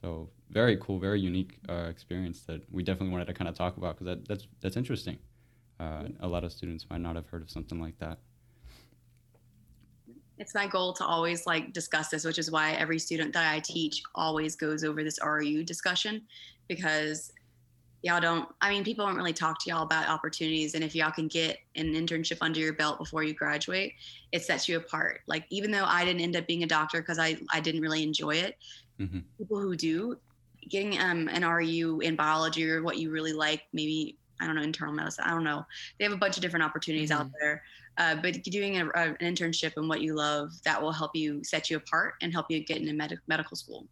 So 0.00 0.30
very 0.50 0.76
cool, 0.76 0.98
very 0.98 1.20
unique 1.20 1.58
uh, 1.68 1.86
experience 1.88 2.42
that 2.42 2.62
we 2.72 2.82
definitely 2.82 3.12
wanted 3.12 3.26
to 3.26 3.34
kind 3.34 3.48
of 3.48 3.54
talk 3.54 3.76
about 3.76 3.96
because 3.98 4.06
that, 4.06 4.28
that's 4.28 4.46
that's 4.60 4.76
interesting. 4.76 5.18
Uh, 5.80 6.04
a 6.20 6.28
lot 6.28 6.44
of 6.44 6.52
students 6.52 6.86
might 6.90 7.00
not 7.00 7.16
have 7.16 7.26
heard 7.28 7.42
of 7.42 7.50
something 7.50 7.80
like 7.80 7.98
that. 7.98 8.18
It's 10.38 10.54
my 10.54 10.68
goal 10.68 10.92
to 10.94 11.04
always 11.04 11.46
like 11.46 11.72
discuss 11.72 12.08
this, 12.08 12.24
which 12.24 12.38
is 12.38 12.50
why 12.50 12.72
every 12.72 12.98
student 12.98 13.32
that 13.32 13.52
I 13.52 13.58
teach 13.60 14.02
always 14.14 14.54
goes 14.54 14.84
over 14.84 15.02
this 15.02 15.18
RU 15.22 15.64
discussion 15.64 16.22
because 16.68 17.32
y'all 18.02 18.20
don't 18.20 18.48
i 18.60 18.70
mean 18.70 18.84
people 18.84 19.04
don't 19.04 19.16
really 19.16 19.32
talk 19.32 19.58
to 19.58 19.70
y'all 19.70 19.82
about 19.82 20.08
opportunities 20.08 20.74
and 20.74 20.84
if 20.84 20.94
y'all 20.94 21.10
can 21.10 21.26
get 21.26 21.58
an 21.74 21.94
internship 21.94 22.38
under 22.40 22.60
your 22.60 22.72
belt 22.72 22.98
before 22.98 23.24
you 23.24 23.34
graduate 23.34 23.94
it 24.30 24.42
sets 24.42 24.68
you 24.68 24.76
apart 24.76 25.20
like 25.26 25.44
even 25.50 25.70
though 25.70 25.84
i 25.84 26.04
didn't 26.04 26.20
end 26.20 26.36
up 26.36 26.46
being 26.46 26.62
a 26.62 26.66
doctor 26.66 27.00
because 27.00 27.18
i 27.18 27.36
i 27.52 27.58
didn't 27.58 27.80
really 27.80 28.02
enjoy 28.02 28.30
it 28.30 28.56
mm-hmm. 29.00 29.18
people 29.36 29.60
who 29.60 29.76
do 29.76 30.16
getting 30.68 30.98
um, 31.00 31.28
an 31.28 31.44
ru 31.44 32.00
in 32.00 32.16
biology 32.16 32.68
or 32.68 32.82
what 32.82 32.98
you 32.98 33.10
really 33.10 33.32
like 33.32 33.62
maybe 33.72 34.16
i 34.40 34.46
don't 34.46 34.54
know 34.54 34.62
internal 34.62 34.94
medicine 34.94 35.24
i 35.26 35.30
don't 35.30 35.44
know 35.44 35.64
they 35.98 36.04
have 36.04 36.12
a 36.12 36.16
bunch 36.16 36.36
of 36.36 36.42
different 36.42 36.64
opportunities 36.64 37.10
mm-hmm. 37.10 37.22
out 37.22 37.30
there 37.40 37.62
uh, 37.96 38.14
but 38.14 38.40
doing 38.44 38.76
a, 38.76 38.86
a, 38.86 39.02
an 39.08 39.16
internship 39.22 39.76
in 39.76 39.88
what 39.88 40.00
you 40.00 40.14
love 40.14 40.52
that 40.64 40.80
will 40.80 40.92
help 40.92 41.16
you 41.16 41.42
set 41.42 41.68
you 41.68 41.76
apart 41.76 42.14
and 42.22 42.32
help 42.32 42.46
you 42.48 42.64
get 42.64 42.78
into 42.78 42.92
med- 42.92 43.18
medical 43.26 43.56
school 43.56 43.86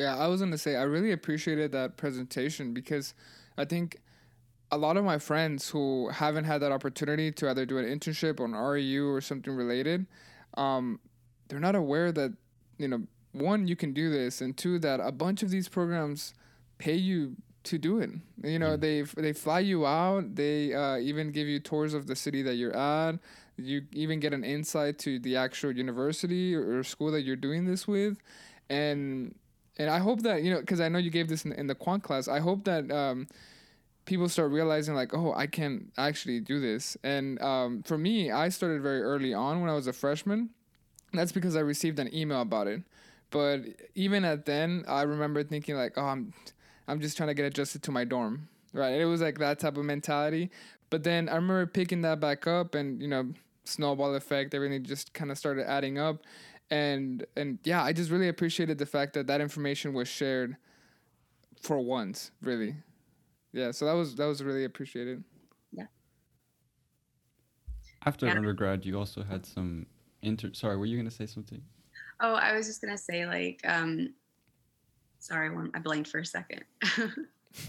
yeah, 0.00 0.16
I 0.16 0.28
was 0.28 0.40
gonna 0.40 0.58
say 0.58 0.76
I 0.76 0.82
really 0.82 1.12
appreciated 1.12 1.72
that 1.72 1.96
presentation 1.96 2.72
because 2.72 3.14
I 3.58 3.64
think 3.64 3.98
a 4.70 4.78
lot 4.78 4.96
of 4.96 5.04
my 5.04 5.18
friends 5.18 5.68
who 5.68 6.08
haven't 6.08 6.44
had 6.44 6.62
that 6.62 6.72
opportunity 6.72 7.32
to 7.32 7.50
either 7.50 7.66
do 7.66 7.78
an 7.78 7.84
internship 7.84 8.40
on 8.40 8.52
RU 8.52 9.12
or 9.12 9.20
something 9.20 9.52
related, 9.52 10.06
um, 10.54 11.00
they're 11.48 11.60
not 11.60 11.74
aware 11.74 12.12
that 12.12 12.32
you 12.78 12.88
know 12.88 13.02
one 13.32 13.68
you 13.68 13.76
can 13.76 13.92
do 13.92 14.10
this 14.10 14.40
and 14.40 14.56
two 14.56 14.78
that 14.80 15.00
a 15.00 15.12
bunch 15.12 15.42
of 15.42 15.50
these 15.50 15.68
programs 15.68 16.34
pay 16.78 16.94
you 16.94 17.36
to 17.64 17.78
do 17.78 17.98
it. 17.98 18.10
You 18.42 18.58
know, 18.58 18.76
mm. 18.76 18.80
they 18.80 19.02
they 19.20 19.32
fly 19.32 19.60
you 19.60 19.86
out. 19.86 20.34
They 20.34 20.74
uh, 20.74 20.98
even 20.98 21.30
give 21.30 21.46
you 21.46 21.60
tours 21.60 21.94
of 21.94 22.06
the 22.06 22.16
city 22.16 22.42
that 22.42 22.54
you're 22.54 22.76
at. 22.76 23.18
You 23.56 23.82
even 23.92 24.20
get 24.20 24.32
an 24.32 24.44
insight 24.44 24.98
to 25.00 25.18
the 25.18 25.36
actual 25.36 25.72
university 25.72 26.54
or 26.54 26.82
school 26.82 27.10
that 27.12 27.22
you're 27.22 27.36
doing 27.36 27.66
this 27.66 27.86
with, 27.86 28.18
and 28.70 29.34
and 29.78 29.90
I 29.90 29.98
hope 29.98 30.22
that 30.22 30.42
you 30.42 30.52
know 30.52 30.60
because 30.60 30.80
I 30.80 30.88
know 30.88 30.98
you 30.98 31.10
gave 31.10 31.28
this 31.28 31.44
in, 31.44 31.52
in, 31.52 31.66
the 31.66 31.74
quant 31.74 32.02
class. 32.02 32.28
I 32.28 32.40
hope 32.40 32.64
that 32.64 32.90
um, 32.90 33.28
people 34.06 34.28
start 34.28 34.50
realizing 34.50 34.94
like, 34.94 35.14
oh, 35.14 35.34
I 35.34 35.46
can 35.46 35.92
actually 35.98 36.40
do 36.40 36.60
this. 36.60 36.96
And 37.02 37.40
um, 37.42 37.82
for 37.82 37.98
me, 37.98 38.30
I 38.30 38.48
started 38.48 38.82
very 38.82 39.02
early 39.02 39.34
on 39.34 39.60
when 39.60 39.68
I 39.68 39.74
was 39.74 39.86
a 39.86 39.92
freshman. 39.92 40.50
That's 41.12 41.32
because 41.32 41.56
I 41.56 41.60
received 41.60 41.98
an 41.98 42.12
email 42.14 42.40
about 42.40 42.66
it. 42.66 42.82
But 43.30 43.60
even 43.94 44.24
at 44.24 44.44
then, 44.46 44.84
I 44.88 45.02
remember 45.02 45.42
thinking 45.44 45.76
like, 45.76 45.92
oh, 45.96 46.04
I'm, 46.04 46.32
I'm 46.88 47.00
just 47.00 47.16
trying 47.16 47.28
to 47.28 47.34
get 47.34 47.44
adjusted 47.46 47.82
to 47.84 47.92
my 47.92 48.04
dorm, 48.04 48.48
right? 48.72 49.00
It 49.00 49.04
was 49.04 49.20
like 49.20 49.38
that 49.38 49.58
type 49.60 49.76
of 49.76 49.84
mentality. 49.84 50.50
But 50.90 51.04
then 51.04 51.28
I 51.28 51.36
remember 51.36 51.66
picking 51.66 52.02
that 52.02 52.18
back 52.20 52.46
up, 52.46 52.74
and 52.74 53.00
you 53.00 53.08
know, 53.08 53.32
snowball 53.64 54.14
effect, 54.14 54.54
everything 54.54 54.82
just 54.84 55.12
kind 55.14 55.30
of 55.30 55.38
started 55.38 55.68
adding 55.68 55.98
up 55.98 56.24
and 56.70 57.26
and 57.36 57.58
yeah, 57.64 57.82
I 57.82 57.92
just 57.92 58.10
really 58.10 58.28
appreciated 58.28 58.78
the 58.78 58.86
fact 58.86 59.14
that 59.14 59.26
that 59.26 59.40
information 59.40 59.92
was 59.92 60.08
shared 60.08 60.56
for 61.62 61.78
once, 61.80 62.30
really. 62.42 62.76
yeah, 63.52 63.70
so 63.72 63.86
that 63.86 63.92
was 63.92 64.14
that 64.16 64.26
was 64.26 64.42
really 64.42 64.64
appreciated. 64.64 65.24
Yeah. 65.72 65.86
After 68.04 68.26
Yeah. 68.26 68.34
undergrad, 68.34 68.84
you 68.84 68.98
also 68.98 69.22
had 69.22 69.46
some 69.46 69.86
inter. 70.22 70.52
Sorry, 70.52 70.76
were 70.76 70.86
you 70.86 70.96
gonna 70.98 71.10
say 71.10 71.26
something? 71.26 71.62
Oh, 72.20 72.34
I 72.34 72.54
was 72.54 72.66
just 72.66 72.80
gonna 72.80 72.98
say 72.98 73.26
like, 73.26 73.60
um, 73.64 74.14
sorry, 75.18 75.50
I 75.74 75.78
blanked 75.78 76.10
for 76.10 76.18
a 76.18 76.26
second. 76.26 76.64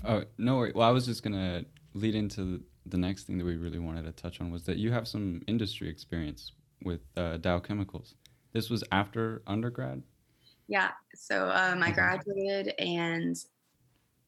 Oh 0.06 0.24
no, 0.38 0.60
wait. 0.60 0.76
Well, 0.76 0.88
I 0.88 0.92
was 0.92 1.06
just 1.06 1.24
gonna 1.24 1.66
lead 1.94 2.16
into 2.16 2.62
the, 2.86 2.98
next 2.98 3.24
thing 3.24 3.38
that 3.38 3.46
we 3.46 3.56
really 3.56 3.80
wanted 3.80 4.04
to 4.06 4.12
touch 4.12 4.42
on 4.42 4.52
was 4.52 4.64
that 4.66 4.78
you 4.78 4.92
have 4.92 5.08
some 5.08 5.42
industry 5.48 5.90
experience 5.90 6.54
with 6.84 7.02
uh, 7.18 7.38
Dow 7.38 7.60
Chemicals. 7.60 8.16
This 8.54 8.70
was 8.70 8.84
after 8.92 9.42
undergrad. 9.48 10.02
Yeah. 10.68 10.92
So 11.16 11.50
um, 11.50 11.84
I 11.84 11.92
graduated, 11.92 12.74
and 12.80 13.36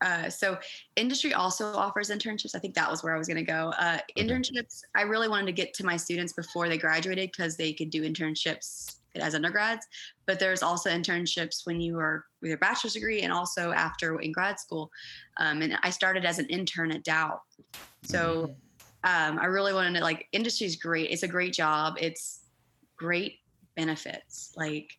uh, 0.02 0.30
so 0.30 0.58
industry 0.96 1.34
also 1.34 1.74
offers 1.74 2.10
internships. 2.10 2.56
I 2.56 2.60
think 2.60 2.74
that 2.76 2.90
was 2.90 3.04
where 3.04 3.16
I 3.16 3.18
was 3.18 3.28
going 3.28 3.38
to 3.38 3.44
go. 3.44 3.74
Uh, 3.80 4.00
internships. 4.18 4.82
I 4.96 5.04
really 5.04 5.30
wanted 5.30 5.46
to 5.48 5.54
get 5.54 5.74
to 5.76 5.86
my 5.86 5.98
students 5.98 6.34
before 6.34 6.68
they 6.68 6.78
graduated 6.78 7.32
because 7.32 7.56
they 7.56 7.74
could 7.74 7.90
do 7.90 8.04
internships 8.04 8.98
as 9.22 9.36
undergrads. 9.36 9.86
But 10.26 10.40
there's 10.40 10.64
also 10.64 10.90
internships 10.90 11.66
when 11.66 11.80
you 11.80 12.00
are 12.00 12.26
with 12.42 12.50
your 12.50 12.58
bachelor's 12.58 12.94
degree 12.94 13.22
and 13.22 13.32
also 13.32 13.72
after 13.72 14.20
in 14.20 14.32
grad 14.32 14.60
school. 14.60 14.90
Um, 15.38 15.62
and 15.62 15.78
I 15.84 15.90
started 15.90 16.26
as 16.26 16.40
an 16.40 16.48
intern 16.48 16.92
at 16.92 17.04
Dow. 17.04 17.42
So 18.04 18.56
um, 19.04 19.40
I 19.40 19.46
really 19.46 19.74
wanted 19.74 19.98
to 19.98 20.04
like 20.04 20.28
industry 20.32 20.68
is 20.68 20.76
great. 20.76 21.10
It's 21.12 21.24
a 21.24 21.28
great 21.28 21.54
job. 21.54 21.96
It's 22.00 22.42
great 22.98 23.40
benefits. 23.76 24.54
Like, 24.56 24.90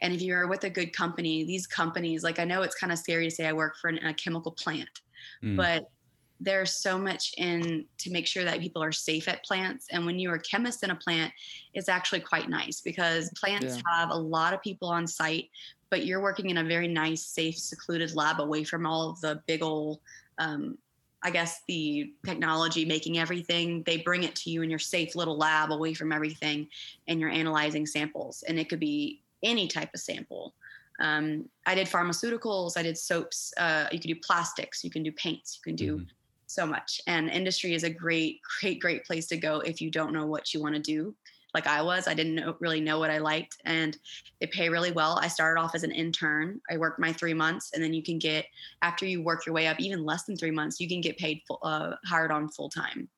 and 0.00 0.14
if 0.14 0.22
you're 0.22 0.48
with 0.48 0.64
a 0.64 0.70
good 0.70 0.92
company, 0.94 1.44
these 1.44 1.66
companies, 1.66 2.22
like 2.22 2.38
I 2.38 2.44
know 2.44 2.62
it's 2.62 2.74
kind 2.74 2.92
of 2.92 2.98
scary 2.98 3.28
to 3.28 3.30
say 3.30 3.46
I 3.46 3.52
work 3.52 3.76
for 3.80 3.88
an, 3.88 3.98
a 3.98 4.14
chemical 4.14 4.52
plant, 4.52 4.88
Mm. 5.44 5.56
but 5.56 5.90
there's 6.40 6.72
so 6.72 6.98
much 6.98 7.34
in 7.36 7.86
to 7.98 8.10
make 8.10 8.26
sure 8.26 8.44
that 8.44 8.60
people 8.60 8.82
are 8.82 8.92
safe 8.92 9.28
at 9.28 9.44
plants. 9.44 9.86
And 9.90 10.06
when 10.06 10.18
you're 10.18 10.36
a 10.36 10.40
chemist 10.40 10.82
in 10.82 10.90
a 10.90 10.96
plant, 10.96 11.32
it's 11.74 11.88
actually 11.88 12.20
quite 12.20 12.48
nice 12.48 12.80
because 12.80 13.30
plants 13.36 13.76
Yeah. 13.76 13.82
have 13.92 14.10
a 14.10 14.16
lot 14.16 14.54
of 14.54 14.62
people 14.62 14.88
on 14.88 15.06
site, 15.06 15.50
but 15.90 16.06
you're 16.06 16.22
working 16.22 16.48
in 16.50 16.56
a 16.58 16.64
very 16.64 16.88
nice, 16.88 17.22
safe, 17.26 17.58
secluded 17.58 18.14
lab 18.14 18.40
away 18.40 18.64
from 18.64 18.86
all 18.86 19.10
of 19.10 19.20
the 19.20 19.42
big 19.46 19.62
old 19.62 20.00
um, 20.38 20.78
I 21.22 21.30
guess 21.30 21.60
the 21.68 22.14
technology 22.24 22.86
making 22.86 23.18
everything, 23.18 23.82
they 23.82 23.98
bring 23.98 24.22
it 24.22 24.34
to 24.36 24.50
you 24.50 24.62
in 24.62 24.70
your 24.70 24.78
safe 24.78 25.14
little 25.14 25.36
lab 25.36 25.70
away 25.70 25.92
from 25.92 26.12
everything, 26.12 26.68
and 27.08 27.20
you're 27.20 27.28
analyzing 27.28 27.84
samples. 27.86 28.42
And 28.48 28.58
it 28.58 28.70
could 28.70 28.80
be 28.80 29.22
any 29.42 29.68
type 29.68 29.90
of 29.92 30.00
sample. 30.00 30.54
Um, 30.98 31.48
I 31.66 31.74
did 31.74 31.88
pharmaceuticals, 31.88 32.76
I 32.78 32.82
did 32.82 32.96
soaps, 32.96 33.52
uh, 33.58 33.88
you 33.92 33.98
can 34.00 34.08
do 34.10 34.20
plastics, 34.22 34.82
you 34.82 34.90
can 34.90 35.02
do 35.02 35.12
paints, 35.12 35.58
you 35.58 35.62
can 35.70 35.76
do 35.76 35.98
Mhm. 35.98 36.08
So 36.50 36.66
much. 36.66 37.00
And 37.06 37.30
industry 37.30 37.74
is 37.74 37.84
a 37.84 37.90
great, 37.90 38.40
great, 38.60 38.80
great 38.80 39.04
place 39.04 39.26
to 39.28 39.36
go 39.36 39.60
if 39.60 39.80
you 39.80 39.90
don't 39.90 40.12
know 40.12 40.26
what 40.26 40.52
you 40.52 40.60
want 40.60 40.74
to 40.74 40.80
do. 40.80 41.14
Like 41.52 41.66
I 41.66 41.82
was, 41.82 42.06
I 42.06 42.14
didn't 42.14 42.36
know, 42.36 42.56
really 42.60 42.80
know 42.80 43.00
what 43.00 43.10
I 43.10 43.18
liked, 43.18 43.56
and 43.64 43.98
they 44.40 44.46
pay 44.46 44.68
really 44.68 44.92
well. 44.92 45.18
I 45.20 45.26
started 45.26 45.60
off 45.60 45.74
as 45.74 45.82
an 45.82 45.90
intern. 45.90 46.60
I 46.70 46.76
worked 46.76 47.00
my 47.00 47.12
three 47.12 47.34
months, 47.34 47.72
and 47.74 47.82
then 47.82 47.92
you 47.92 48.04
can 48.04 48.20
get 48.20 48.46
after 48.82 49.04
you 49.04 49.20
work 49.20 49.46
your 49.46 49.54
way 49.54 49.66
up, 49.66 49.80
even 49.80 50.04
less 50.04 50.24
than 50.24 50.36
three 50.36 50.52
months, 50.52 50.78
you 50.78 50.88
can 50.88 51.00
get 51.00 51.18
paid 51.18 51.42
full, 51.48 51.58
uh, 51.64 51.96
hired 52.06 52.30
on 52.30 52.48
full 52.50 52.68
time. 52.68 53.08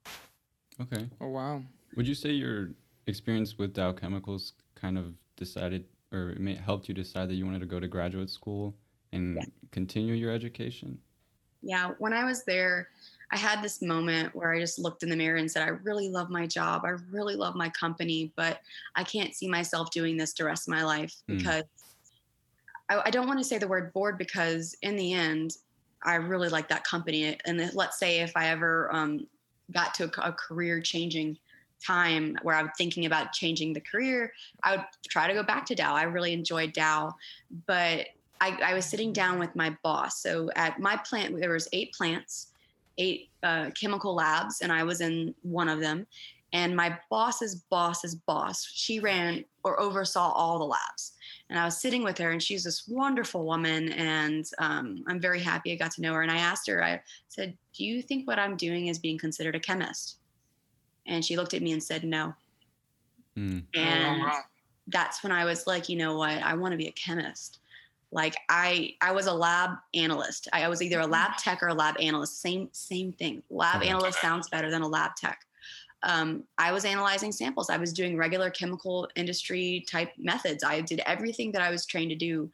Okay. 0.80 1.10
Oh 1.20 1.28
wow. 1.28 1.62
Would 1.94 2.08
you 2.08 2.14
say 2.14 2.30
your 2.30 2.70
experience 3.06 3.58
with 3.58 3.74
Dow 3.74 3.92
Chemicals 3.92 4.54
kind 4.74 4.96
of 4.96 5.12
decided 5.36 5.84
or 6.12 6.30
it 6.30 6.40
may 6.40 6.54
helped 6.54 6.88
you 6.88 6.94
decide 6.94 7.28
that 7.28 7.34
you 7.34 7.44
wanted 7.44 7.60
to 7.60 7.66
go 7.66 7.80
to 7.80 7.88
graduate 7.88 8.30
school 8.30 8.74
and 9.12 9.36
Yeah. 9.36 9.44
continue 9.70 10.14
your 10.14 10.30
education? 10.32 10.98
Yeah, 11.62 11.92
when 11.98 12.12
I 12.12 12.24
was 12.24 12.44
there, 12.44 12.88
I 13.32 13.38
had 13.38 13.62
this 13.62 13.80
moment 13.80 14.34
where 14.34 14.52
I 14.52 14.60
just 14.60 14.78
looked 14.78 15.02
in 15.02 15.08
the 15.08 15.16
mirror 15.16 15.38
and 15.38 15.50
said, 15.50 15.62
I 15.62 15.70
really 15.70 16.10
love 16.10 16.28
my 16.28 16.46
job. 16.46 16.82
I 16.84 16.90
really 17.10 17.34
love 17.34 17.54
my 17.54 17.70
company, 17.70 18.30
but 18.36 18.60
I 18.94 19.04
can't 19.04 19.34
see 19.34 19.48
myself 19.48 19.90
doing 19.90 20.18
this 20.18 20.34
the 20.34 20.44
rest 20.44 20.68
of 20.68 20.74
my 20.74 20.84
life 20.84 21.14
Mm. 21.28 21.38
because 21.38 21.64
I, 22.90 23.02
I 23.06 23.10
don't 23.10 23.26
want 23.26 23.38
to 23.38 23.44
say 23.44 23.56
the 23.56 23.68
word 23.68 23.92
bored 23.94 24.18
because 24.18 24.76
in 24.82 24.96
the 24.96 25.14
end, 25.14 25.56
I 26.04 26.16
really 26.16 26.50
like 26.50 26.68
that 26.68 26.84
company. 26.84 27.38
And 27.46 27.70
let's 27.74 27.98
say 27.98 28.20
if 28.20 28.32
I 28.36 28.48
ever 28.48 28.94
um, 28.94 29.26
got 29.72 29.94
to 29.94 30.10
a, 30.22 30.32
career 30.32 30.80
changing 30.80 31.38
time 31.84 32.36
where 32.42 32.54
I'm 32.54 32.70
thinking 32.76 33.06
about 33.06 33.32
changing 33.32 33.72
the 33.72 33.80
career, 33.80 34.32
I 34.62 34.76
would 34.76 34.84
try 35.08 35.26
to 35.26 35.32
go 35.32 35.42
back 35.42 35.64
to 35.66 35.74
Dow. 35.74 35.94
I 35.94 36.02
really 36.02 36.32
enjoyed 36.32 36.72
Dow, 36.72 37.14
but 37.66 38.08
I, 38.40 38.58
I 38.64 38.74
was 38.74 38.84
sitting 38.84 39.12
down 39.12 39.38
with 39.38 39.54
my 39.54 39.76
boss. 39.82 40.20
So 40.20 40.50
at 40.56 40.80
my 40.80 40.96
plant, 40.96 41.38
there 41.40 41.52
was 41.52 41.68
eight 41.72 41.92
plants, 41.92 42.48
eight 42.99 43.30
uh, 43.42 43.70
chemical 43.78 44.14
labs, 44.14 44.61
and 44.61 44.72
I 44.72 44.82
was 44.82 45.00
in 45.00 45.34
one 45.42 45.68
of 45.68 45.80
them. 45.80 46.06
And 46.54 46.76
my 46.76 46.99
boss's 47.08 47.64
boss's 47.70 48.14
boss, 48.14 48.66
she 48.70 49.00
ran 49.00 49.42
or 49.64 49.80
oversaw 49.80 50.32
all 50.32 50.58
the 50.58 50.66
labs. 50.66 51.12
And 51.49 51.58
I 51.58 51.64
was 51.64 51.80
sitting 51.80 52.04
with 52.04 52.18
her, 52.18 52.30
and 52.30 52.42
she's 52.42 52.64
this 52.64 52.87
wonderful 52.87 53.46
woman, 53.46 53.90
and 53.92 54.44
um, 54.58 55.02
I'm 55.08 55.20
very 55.20 55.40
happy 55.40 55.72
I 55.72 55.76
got 55.76 55.92
to 55.92 56.02
know 56.02 56.12
her. 56.12 56.22
And 56.22 56.30
I 56.30 56.38
asked 56.38 56.68
her, 56.68 56.84
I 56.84 57.00
said, 57.28 57.56
"Do 57.75 57.84
you 57.84 58.02
think 58.02 58.26
what 58.26 58.38
I'm 58.38 58.56
doing 58.56 58.88
is 58.88 58.99
being 58.99 59.18
considered 59.18 59.56
a 59.56 59.61
chemist?" 59.61 60.18
And 61.06 61.25
she 61.25 61.37
looked 61.37 61.54
at 61.54 61.62
me 61.62 61.72
and 61.72 61.82
said, 61.82 62.04
"No." 62.04 62.34
Mm. 63.37 63.64
And 63.75 64.22
that's 64.88 65.22
when 65.22 65.32
I 65.32 65.44
was 65.44 65.66
like, 65.66 65.88
you 65.88 65.96
know 65.96 66.16
what? 66.16 66.42
I 66.42 66.54
want 66.54 66.72
to 66.72 66.78
be 66.78 66.88
a 66.88 66.92
chemist. 66.92 67.61
Like 68.12 68.37
I, 68.49 68.95
I 69.00 69.12
was 69.12 69.26
a 69.26 69.33
lab 69.33 69.71
analyst. 69.95 70.47
I 70.52 70.69
was 70.69 70.83
either 70.83 71.00
a 71.00 71.07
lab 71.07 71.38
tech 71.38 71.62
or 71.62 71.69
a 71.69 71.75
lab 71.75 71.97
analyst. 71.99 72.40
Same, 72.40 72.69
same 72.73 73.12
thing. 73.12 73.42
Lab 73.50 73.81
Okay. 73.81 73.88
analyst 73.88 74.21
sounds 74.21 74.49
better 74.49 74.71
than 74.71 74.83
a 74.83 74.88
lab 74.88 75.16
tech. 75.16 75.45
Um, 76.04 76.45
I 76.59 76.73
was 76.73 76.85
analyzing 76.85 77.33
samples. 77.33 77.71
I 77.71 77.78
was 77.78 77.92
doing 77.92 78.16
regular 78.16 78.50
chemical 78.50 79.09
industry 79.16 79.85
type 79.88 80.11
methods. 80.19 80.62
I 80.62 80.81
did 80.81 81.00
everything 81.07 81.52
that 81.52 81.62
I 81.62 81.71
was 81.71 81.87
trained 81.87 82.11
to 82.11 82.16
do, 82.16 82.50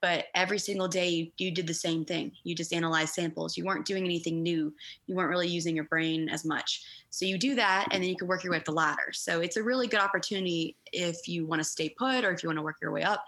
but 0.00 0.26
every 0.34 0.58
single 0.58 0.88
day 0.88 1.08
you, 1.08 1.32
you 1.36 1.50
did 1.50 1.66
the 1.66 1.74
same 1.74 2.04
thing. 2.04 2.32
You 2.44 2.54
just 2.54 2.72
analyzed 2.72 3.14
samples. 3.14 3.56
You 3.56 3.64
weren't 3.64 3.86
doing 3.86 4.04
anything 4.04 4.42
new. 4.42 4.72
You 5.06 5.16
weren't 5.16 5.30
really 5.30 5.48
using 5.48 5.74
your 5.74 5.84
brain 5.86 6.28
as 6.28 6.44
much. 6.44 6.84
So 7.10 7.24
you 7.26 7.38
do 7.38 7.54
that, 7.56 7.88
and 7.90 8.02
then 8.02 8.08
you 8.08 8.16
can 8.16 8.28
work 8.28 8.44
your 8.44 8.52
way 8.52 8.58
up 8.58 8.64
the 8.64 8.72
ladder. 8.72 9.12
So 9.12 9.40
it's 9.40 9.56
a 9.56 9.62
really 9.62 9.88
good 9.88 10.00
opportunity 10.00 10.76
if 10.92 11.28
you 11.28 11.44
want 11.44 11.60
to 11.60 11.64
stay 11.68 11.88
put 11.88 12.24
or 12.24 12.30
if 12.32 12.42
you 12.42 12.48
want 12.48 12.58
to 12.58 12.62
work 12.62 12.76
your 12.80 12.92
way 12.92 13.02
up. 13.02 13.24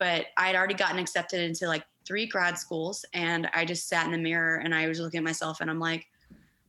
But 0.00 0.26
I 0.36 0.48
had 0.48 0.56
already 0.56 0.74
gotten 0.74 0.98
accepted 0.98 1.40
into 1.40 1.68
like 1.68 1.84
three 2.04 2.26
grad 2.26 2.58
schools, 2.58 3.04
and 3.14 3.48
I 3.54 3.64
just 3.64 3.88
sat 3.88 4.06
in 4.06 4.10
the 4.10 4.18
mirror 4.18 4.56
and 4.56 4.74
I 4.74 4.88
was 4.88 4.98
looking 4.98 5.18
at 5.18 5.24
myself, 5.24 5.60
and 5.60 5.70
I'm 5.70 5.78
like, 5.78 6.08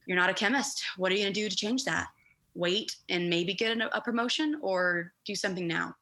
"You're 0.06 0.18
not 0.18 0.30
a 0.30 0.36
chemist. 0.36 0.84
What 0.98 1.12
are 1.12 1.16
you 1.16 1.24
going 1.24 1.34
to 1.34 1.40
do 1.42 1.50
to 1.50 1.56
change 1.56 1.84
that? 1.86 2.08
Wait 2.54 2.98
and 3.10 3.28
maybe 3.28 3.56
get 3.56 3.76
a, 3.80 4.02
promotion, 4.02 4.60
or 4.62 5.14
do 5.26 5.34
something 5.34 5.66
now." 5.66 5.96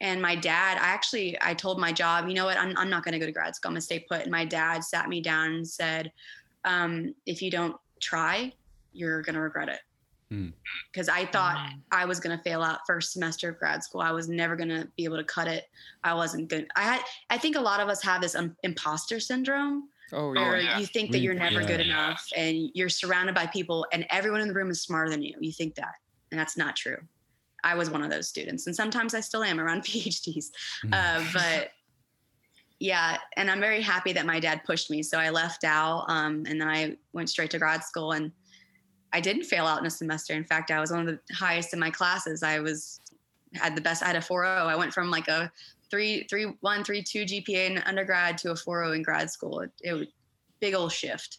And 0.00 0.22
my 0.22 0.36
dad, 0.36 0.78
I 0.78 0.86
actually, 0.86 1.36
I 1.40 1.54
told 1.54 1.78
my 1.78 1.92
job, 1.92 2.28
you 2.28 2.34
know 2.34 2.44
what, 2.44 2.56
I'm, 2.56 2.76
I'm 2.78 2.88
not 2.88 3.02
going 3.02 3.12
to 3.12 3.18
go 3.18 3.26
to 3.26 3.32
grad 3.32 3.56
school. 3.56 3.70
I'm 3.70 3.74
going 3.74 3.80
to 3.80 3.84
stay 3.84 3.98
put. 3.98 4.22
And 4.22 4.30
my 4.30 4.44
dad 4.44 4.84
sat 4.84 5.08
me 5.08 5.20
down 5.20 5.54
and 5.54 5.66
said, 5.66 6.12
um, 6.64 7.14
if 7.26 7.42
you 7.42 7.50
don't 7.50 7.76
try, 8.00 8.52
you're 8.92 9.22
going 9.22 9.34
to 9.34 9.40
regret 9.40 9.68
it. 9.68 9.80
Hmm. 10.30 10.48
Because 10.92 11.08
I 11.08 11.24
thought 11.24 11.72
I 11.90 12.04
was 12.04 12.20
going 12.20 12.36
to 12.36 12.42
fail 12.44 12.62
out 12.62 12.80
first 12.86 13.12
semester 13.12 13.48
of 13.48 13.58
grad 13.58 13.82
school. 13.82 14.02
I 14.02 14.12
was 14.12 14.28
never 14.28 14.56
going 14.56 14.68
to 14.68 14.86
be 14.96 15.04
able 15.04 15.16
to 15.16 15.24
cut 15.24 15.48
it. 15.48 15.64
I 16.04 16.12
wasn't 16.14 16.48
good. 16.48 16.66
I 16.76 16.82
had, 16.82 17.00
I 17.30 17.38
think 17.38 17.56
a 17.56 17.60
lot 17.60 17.80
of 17.80 17.88
us 17.88 18.02
have 18.02 18.20
this 18.20 18.34
um, 18.34 18.54
imposter 18.62 19.20
syndrome 19.20 19.88
Oh 20.12 20.30
where 20.32 20.58
yeah. 20.60 20.78
you 20.78 20.86
think 20.86 21.12
that 21.12 21.18
We- 21.18 21.24
you're 21.24 21.34
never 21.34 21.60
yeah. 21.62 21.66
good 21.66 21.80
enough 21.80 22.26
and 22.36 22.70
you're 22.74 22.88
surrounded 22.88 23.34
by 23.34 23.46
people 23.46 23.86
and 23.92 24.06
everyone 24.10 24.40
in 24.40 24.48
the 24.48 24.54
room 24.54 24.70
is 24.70 24.82
smarter 24.82 25.10
than 25.10 25.22
you. 25.22 25.34
You 25.40 25.52
think 25.52 25.74
that, 25.76 25.94
and 26.30 26.38
that's 26.38 26.56
not 26.56 26.76
true. 26.76 26.98
I 27.64 27.74
was 27.74 27.90
one 27.90 28.02
of 28.04 28.10
those 28.10 28.28
students, 28.28 28.66
and 28.68 28.76
sometimes 28.76 29.14
I 29.14 29.20
still 29.20 29.42
am 29.42 29.58
around 29.58 29.82
PhDs. 29.84 30.46
Mm. 30.84 30.92
Uh, 30.92 31.24
but 31.32 31.70
yeah, 32.78 33.18
and 33.36 33.50
I'm 33.50 33.60
very 33.60 33.82
happy 33.82 34.12
that 34.12 34.24
my 34.26 34.38
dad 34.38 34.62
pushed 34.64 34.90
me. 34.90 35.02
So 35.02 35.18
I 35.18 35.30
left 35.30 35.62
Dow, 35.62 36.04
um, 36.08 36.44
and 36.46 36.60
then 36.60 36.68
I 36.68 36.96
went 37.12 37.28
straight 37.28 37.50
to 37.50 37.58
grad 37.58 37.82
school, 37.82 38.12
and 38.12 38.30
I 39.12 39.20
didn't 39.20 39.44
fail 39.44 39.66
out 39.66 39.80
in 39.80 39.86
a 39.86 39.90
semester. 39.90 40.34
In 40.34 40.44
fact, 40.44 40.70
I 40.70 40.80
was 40.80 40.90
one 40.90 41.00
of 41.00 41.06
the 41.06 41.34
highest 41.34 41.72
in 41.72 41.78
my 41.78 41.90
classes. 41.90 42.42
I 42.42 42.60
was 42.60 43.00
had 43.54 43.74
the 43.76 43.80
best. 43.80 44.02
I 44.02 44.06
had 44.06 44.16
a 44.16 44.20
4.0. 44.20 44.46
I 44.46 44.76
went 44.76 44.92
from 44.92 45.10
like 45.10 45.28
a 45.28 45.50
three 45.90 46.24
three 46.24 46.44
one 46.60 46.84
three 46.84 47.02
two 47.02 47.24
GPA 47.24 47.70
in 47.70 47.78
undergrad 47.78 48.38
to 48.38 48.50
a 48.50 48.54
4.0 48.54 48.96
in 48.96 49.02
grad 49.02 49.30
school. 49.30 49.60
It, 49.60 49.70
it 49.82 49.92
was 49.92 50.06
big 50.60 50.74
old 50.74 50.92
shift. 50.92 51.38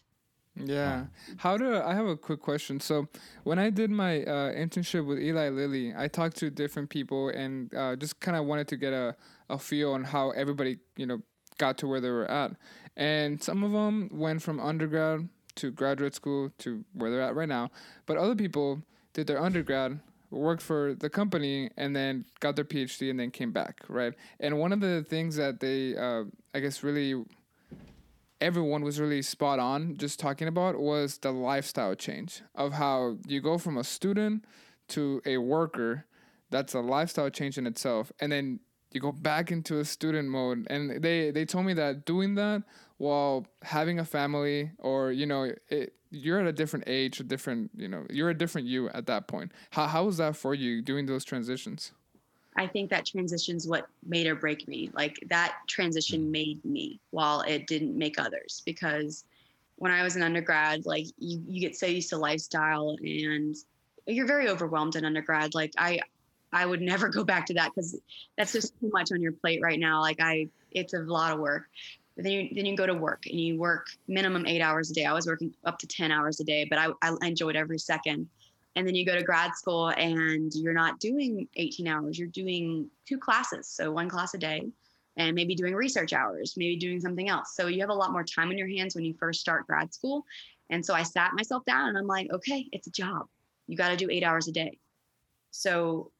Yeah. 0.56 1.06
How 1.38 1.56
do 1.56 1.76
I 1.76 1.94
have 1.94 2.06
a 2.06 2.16
quick 2.16 2.40
question? 2.40 2.80
So 2.80 3.08
when 3.44 3.58
I 3.58 3.70
did 3.70 3.90
my 3.90 4.22
uh, 4.24 4.52
internship 4.52 5.06
with 5.06 5.18
Eli 5.18 5.48
Lilly, 5.48 5.94
I 5.96 6.08
talked 6.08 6.36
to 6.38 6.50
different 6.50 6.90
people 6.90 7.28
and 7.28 7.72
uh, 7.74 7.96
just 7.96 8.20
kind 8.20 8.36
of 8.36 8.46
wanted 8.46 8.68
to 8.68 8.76
get 8.76 8.92
a, 8.92 9.14
a 9.48 9.58
feel 9.58 9.92
on 9.92 10.04
how 10.04 10.30
everybody 10.30 10.78
you 10.96 11.06
know 11.06 11.22
got 11.58 11.78
to 11.78 11.86
where 11.86 12.00
they 12.00 12.10
were 12.10 12.30
at. 12.30 12.52
And 12.96 13.42
some 13.42 13.62
of 13.62 13.72
them 13.72 14.10
went 14.12 14.42
from 14.42 14.58
undergrad 14.58 15.28
to 15.60 15.70
graduate 15.70 16.14
school 16.14 16.50
to 16.58 16.84
where 16.92 17.10
they're 17.10 17.22
at 17.22 17.34
right 17.34 17.48
now, 17.48 17.70
but 18.06 18.16
other 18.16 18.34
people 18.34 18.82
did 19.12 19.26
their 19.26 19.40
undergrad, 19.40 20.00
worked 20.30 20.62
for 20.62 20.94
the 20.94 21.10
company, 21.10 21.70
and 21.76 21.94
then 21.94 22.24
got 22.40 22.56
their 22.56 22.64
PhD 22.64 23.10
and 23.10 23.18
then 23.18 23.30
came 23.30 23.52
back, 23.52 23.80
right? 23.88 24.14
And 24.38 24.58
one 24.58 24.72
of 24.72 24.80
the 24.80 25.04
things 25.08 25.36
that 25.36 25.60
they, 25.60 25.96
uh, 25.96 26.24
I 26.54 26.60
guess, 26.60 26.82
really 26.82 27.24
everyone 28.40 28.82
was 28.82 28.98
really 28.98 29.22
spot 29.22 29.58
on 29.58 29.96
just 29.96 30.18
talking 30.18 30.48
about 30.48 30.78
was 30.78 31.18
the 31.18 31.30
lifestyle 31.30 31.94
change 31.94 32.42
of 32.54 32.72
how 32.72 33.18
you 33.26 33.40
go 33.40 33.58
from 33.58 33.76
a 33.76 33.84
student 33.84 34.44
to 34.88 35.20
a 35.26 35.36
worker. 35.36 36.06
That's 36.50 36.74
a 36.74 36.80
lifestyle 36.80 37.30
change 37.30 37.58
in 37.58 37.66
itself. 37.66 38.10
And 38.18 38.32
then 38.32 38.60
you 38.92 39.00
go 39.00 39.12
back 39.12 39.52
into 39.52 39.78
a 39.78 39.84
student 39.84 40.28
mode. 40.28 40.66
And 40.70 41.02
they, 41.02 41.30
they 41.30 41.44
told 41.44 41.66
me 41.66 41.74
that 41.74 42.04
doing 42.04 42.34
that 42.36 42.62
while 43.00 43.46
having 43.62 43.98
a 43.98 44.04
family 44.04 44.70
or, 44.76 45.10
you 45.10 45.24
know, 45.24 45.50
it, 45.70 45.94
you're 46.10 46.38
at 46.38 46.46
a 46.46 46.52
different 46.52 46.84
age, 46.86 47.18
a 47.18 47.24
different, 47.24 47.70
you 47.74 47.88
know, 47.88 48.04
you're 48.10 48.28
a 48.28 48.36
different 48.36 48.66
you 48.66 48.90
at 48.90 49.06
that 49.06 49.26
point. 49.26 49.52
How, 49.70 49.86
how 49.86 50.04
was 50.04 50.18
that 50.18 50.36
for 50.36 50.54
you 50.54 50.82
doing 50.82 51.06
those 51.06 51.24
transitions? 51.24 51.92
I 52.56 52.66
think 52.66 52.90
that 52.90 53.06
transition's 53.06 53.66
what 53.66 53.86
made 54.06 54.26
or 54.26 54.34
break 54.34 54.68
me. 54.68 54.90
Like 54.92 55.18
that 55.30 55.56
transition 55.66 56.26
mm. 56.26 56.30
made 56.30 56.62
me 56.62 57.00
while 57.08 57.40
it 57.40 57.66
didn't 57.66 57.96
make 57.96 58.20
others 58.20 58.60
because 58.66 59.24
when 59.76 59.92
I 59.92 60.02
was 60.02 60.16
an 60.16 60.22
undergrad, 60.22 60.84
like 60.84 61.06
you, 61.16 61.42
you 61.48 61.58
get 61.58 61.76
so 61.76 61.86
used 61.86 62.10
to 62.10 62.18
lifestyle 62.18 62.98
and 63.00 63.56
you're 64.06 64.26
very 64.26 64.50
overwhelmed 64.50 64.96
in 64.96 65.06
undergrad. 65.06 65.54
Like 65.54 65.72
I, 65.78 66.00
I 66.52 66.66
would 66.66 66.82
never 66.92 67.08
go 67.08 67.24
back 67.24 67.46
to 67.46 67.54
that 67.54 67.70
because 67.74 67.98
that's 68.36 68.52
just 68.52 68.78
too 68.78 68.90
much 68.92 69.10
on 69.10 69.22
your 69.22 69.32
plate 69.32 69.60
right 69.62 69.80
now. 69.80 70.02
Like 70.02 70.20
I, 70.20 70.48
it's 70.70 70.92
a 70.92 70.98
lot 70.98 71.32
of 71.32 71.40
work. 71.40 71.64
But 72.20 72.24
then 72.24 72.32
you, 72.32 72.48
then 72.54 72.66
you 72.66 72.76
go 72.76 72.84
to 72.84 72.92
work 72.92 73.24
and 73.24 73.40
you 73.40 73.58
work 73.58 73.86
minimum 74.06 74.44
eight 74.46 74.60
hours 74.60 74.90
a 74.90 74.92
day. 74.92 75.06
I 75.06 75.14
was 75.14 75.26
working 75.26 75.54
up 75.64 75.78
to 75.78 75.86
10 75.86 76.12
hours 76.12 76.38
a 76.38 76.44
day, 76.44 76.66
but 76.68 76.78
I, 76.78 76.88
I 77.00 77.16
enjoyed 77.26 77.56
every 77.56 77.78
second. 77.78 78.28
And 78.76 78.86
then 78.86 78.94
you 78.94 79.06
go 79.06 79.14
to 79.14 79.22
grad 79.22 79.54
school 79.56 79.88
and 79.88 80.54
you're 80.54 80.74
not 80.74 81.00
doing 81.00 81.48
18 81.56 81.88
hours. 81.88 82.18
You're 82.18 82.28
doing 82.28 82.90
two 83.08 83.16
classes. 83.16 83.68
So 83.68 83.90
one 83.90 84.10
class 84.10 84.34
a 84.34 84.38
day 84.38 84.68
and 85.16 85.34
maybe 85.34 85.54
doing 85.54 85.74
research 85.74 86.12
hours 86.12 86.58
maybe 86.58 86.76
doing 86.76 87.00
something 87.00 87.30
else. 87.30 87.56
So 87.56 87.68
you 87.68 87.80
have 87.80 87.88
a 87.88 87.94
lot 87.94 88.12
more 88.12 88.22
time 88.22 88.50
on 88.50 88.58
your 88.58 88.68
hands 88.68 88.94
when 88.94 89.06
you 89.06 89.14
first 89.14 89.40
start 89.40 89.66
grad 89.66 89.94
school. 89.94 90.26
And 90.68 90.84
so 90.84 90.92
i 90.92 91.02
sat 91.02 91.32
myself 91.32 91.64
down 91.64 91.88
and 91.88 91.96
i'm 91.96 92.06
like 92.06 92.30
okay 92.30 92.68
it's 92.70 92.86
a 92.86 92.90
job. 92.90 93.28
You 93.66 93.78
got 93.78 93.88
to 93.88 93.96
do 93.96 94.10
eight 94.10 94.24
hours 94.24 94.46
a 94.46 94.52
day. 94.52 94.78
So 95.52 96.12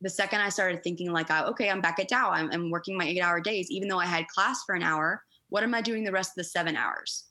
the 0.00 0.10
second 0.10 0.40
i 0.40 0.48
started 0.48 0.82
thinking 0.82 1.12
like 1.12 1.30
okay 1.30 1.70
i'm 1.70 1.80
back 1.80 1.98
at 1.98 2.08
dow 2.08 2.30
I'm, 2.30 2.50
I'm 2.52 2.70
working 2.70 2.96
my 2.96 3.04
eight 3.04 3.20
hour 3.20 3.40
days 3.40 3.70
even 3.70 3.88
though 3.88 3.98
i 3.98 4.06
had 4.06 4.26
class 4.28 4.64
for 4.64 4.74
an 4.74 4.82
hour 4.82 5.22
what 5.48 5.62
am 5.62 5.74
i 5.74 5.80
doing 5.80 6.04
the 6.04 6.12
rest 6.12 6.30
of 6.30 6.36
the 6.36 6.44
seven 6.44 6.76
hours 6.76 7.24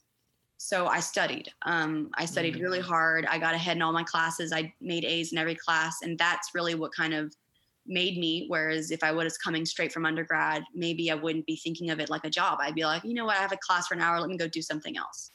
so 0.62 0.88
I 0.88 1.00
studied. 1.00 1.48
Um, 1.62 2.10
I 2.16 2.26
studied 2.26 2.56
mm-hmm. 2.56 2.64
really 2.64 2.82
hard. 2.82 3.26
I 3.26 3.40
got 3.40 3.56
ahead 3.56 3.78
in 3.78 3.82
all 3.82 3.94
my 3.94 4.04
classes. 4.04 4.52
I 4.52 4.74
made 4.82 5.06
A's 5.06 5.32
in 5.32 5.38
every 5.38 5.56
class, 5.56 6.00
and 6.02 6.20
that's 6.20 6.54
really 6.54 6.76
what 6.76 6.94
kind 6.94 7.14
of 7.14 7.34
made 7.88 8.18
me. 8.18 8.44
Whereas 8.50 8.92
if 8.92 9.02
I 9.02 9.14
was 9.14 9.38
coming 9.38 9.66
straight 9.66 9.94
from 9.94 10.06
undergrad, 10.06 10.64
maybe 10.76 11.10
I 11.12 11.16
wouldn't 11.16 11.46
be 11.46 11.56
thinking 11.56 11.92
of 11.92 12.02
it 12.02 12.10
like 12.10 12.26
a 12.26 12.30
job. 12.30 12.60
I'd 12.62 12.76
be 12.76 12.84
like, 12.84 13.06
you 13.06 13.14
know 13.14 13.26
what, 13.26 13.38
I 13.38 13.42
have 13.42 13.54
a 13.54 13.58
class 13.58 13.88
for 13.88 13.94
an 13.94 14.02
hour. 14.02 14.20
Let 14.20 14.30
me 14.30 14.36
go 14.36 14.50
do 14.50 14.62
something 14.62 14.98
else. 14.98 15.32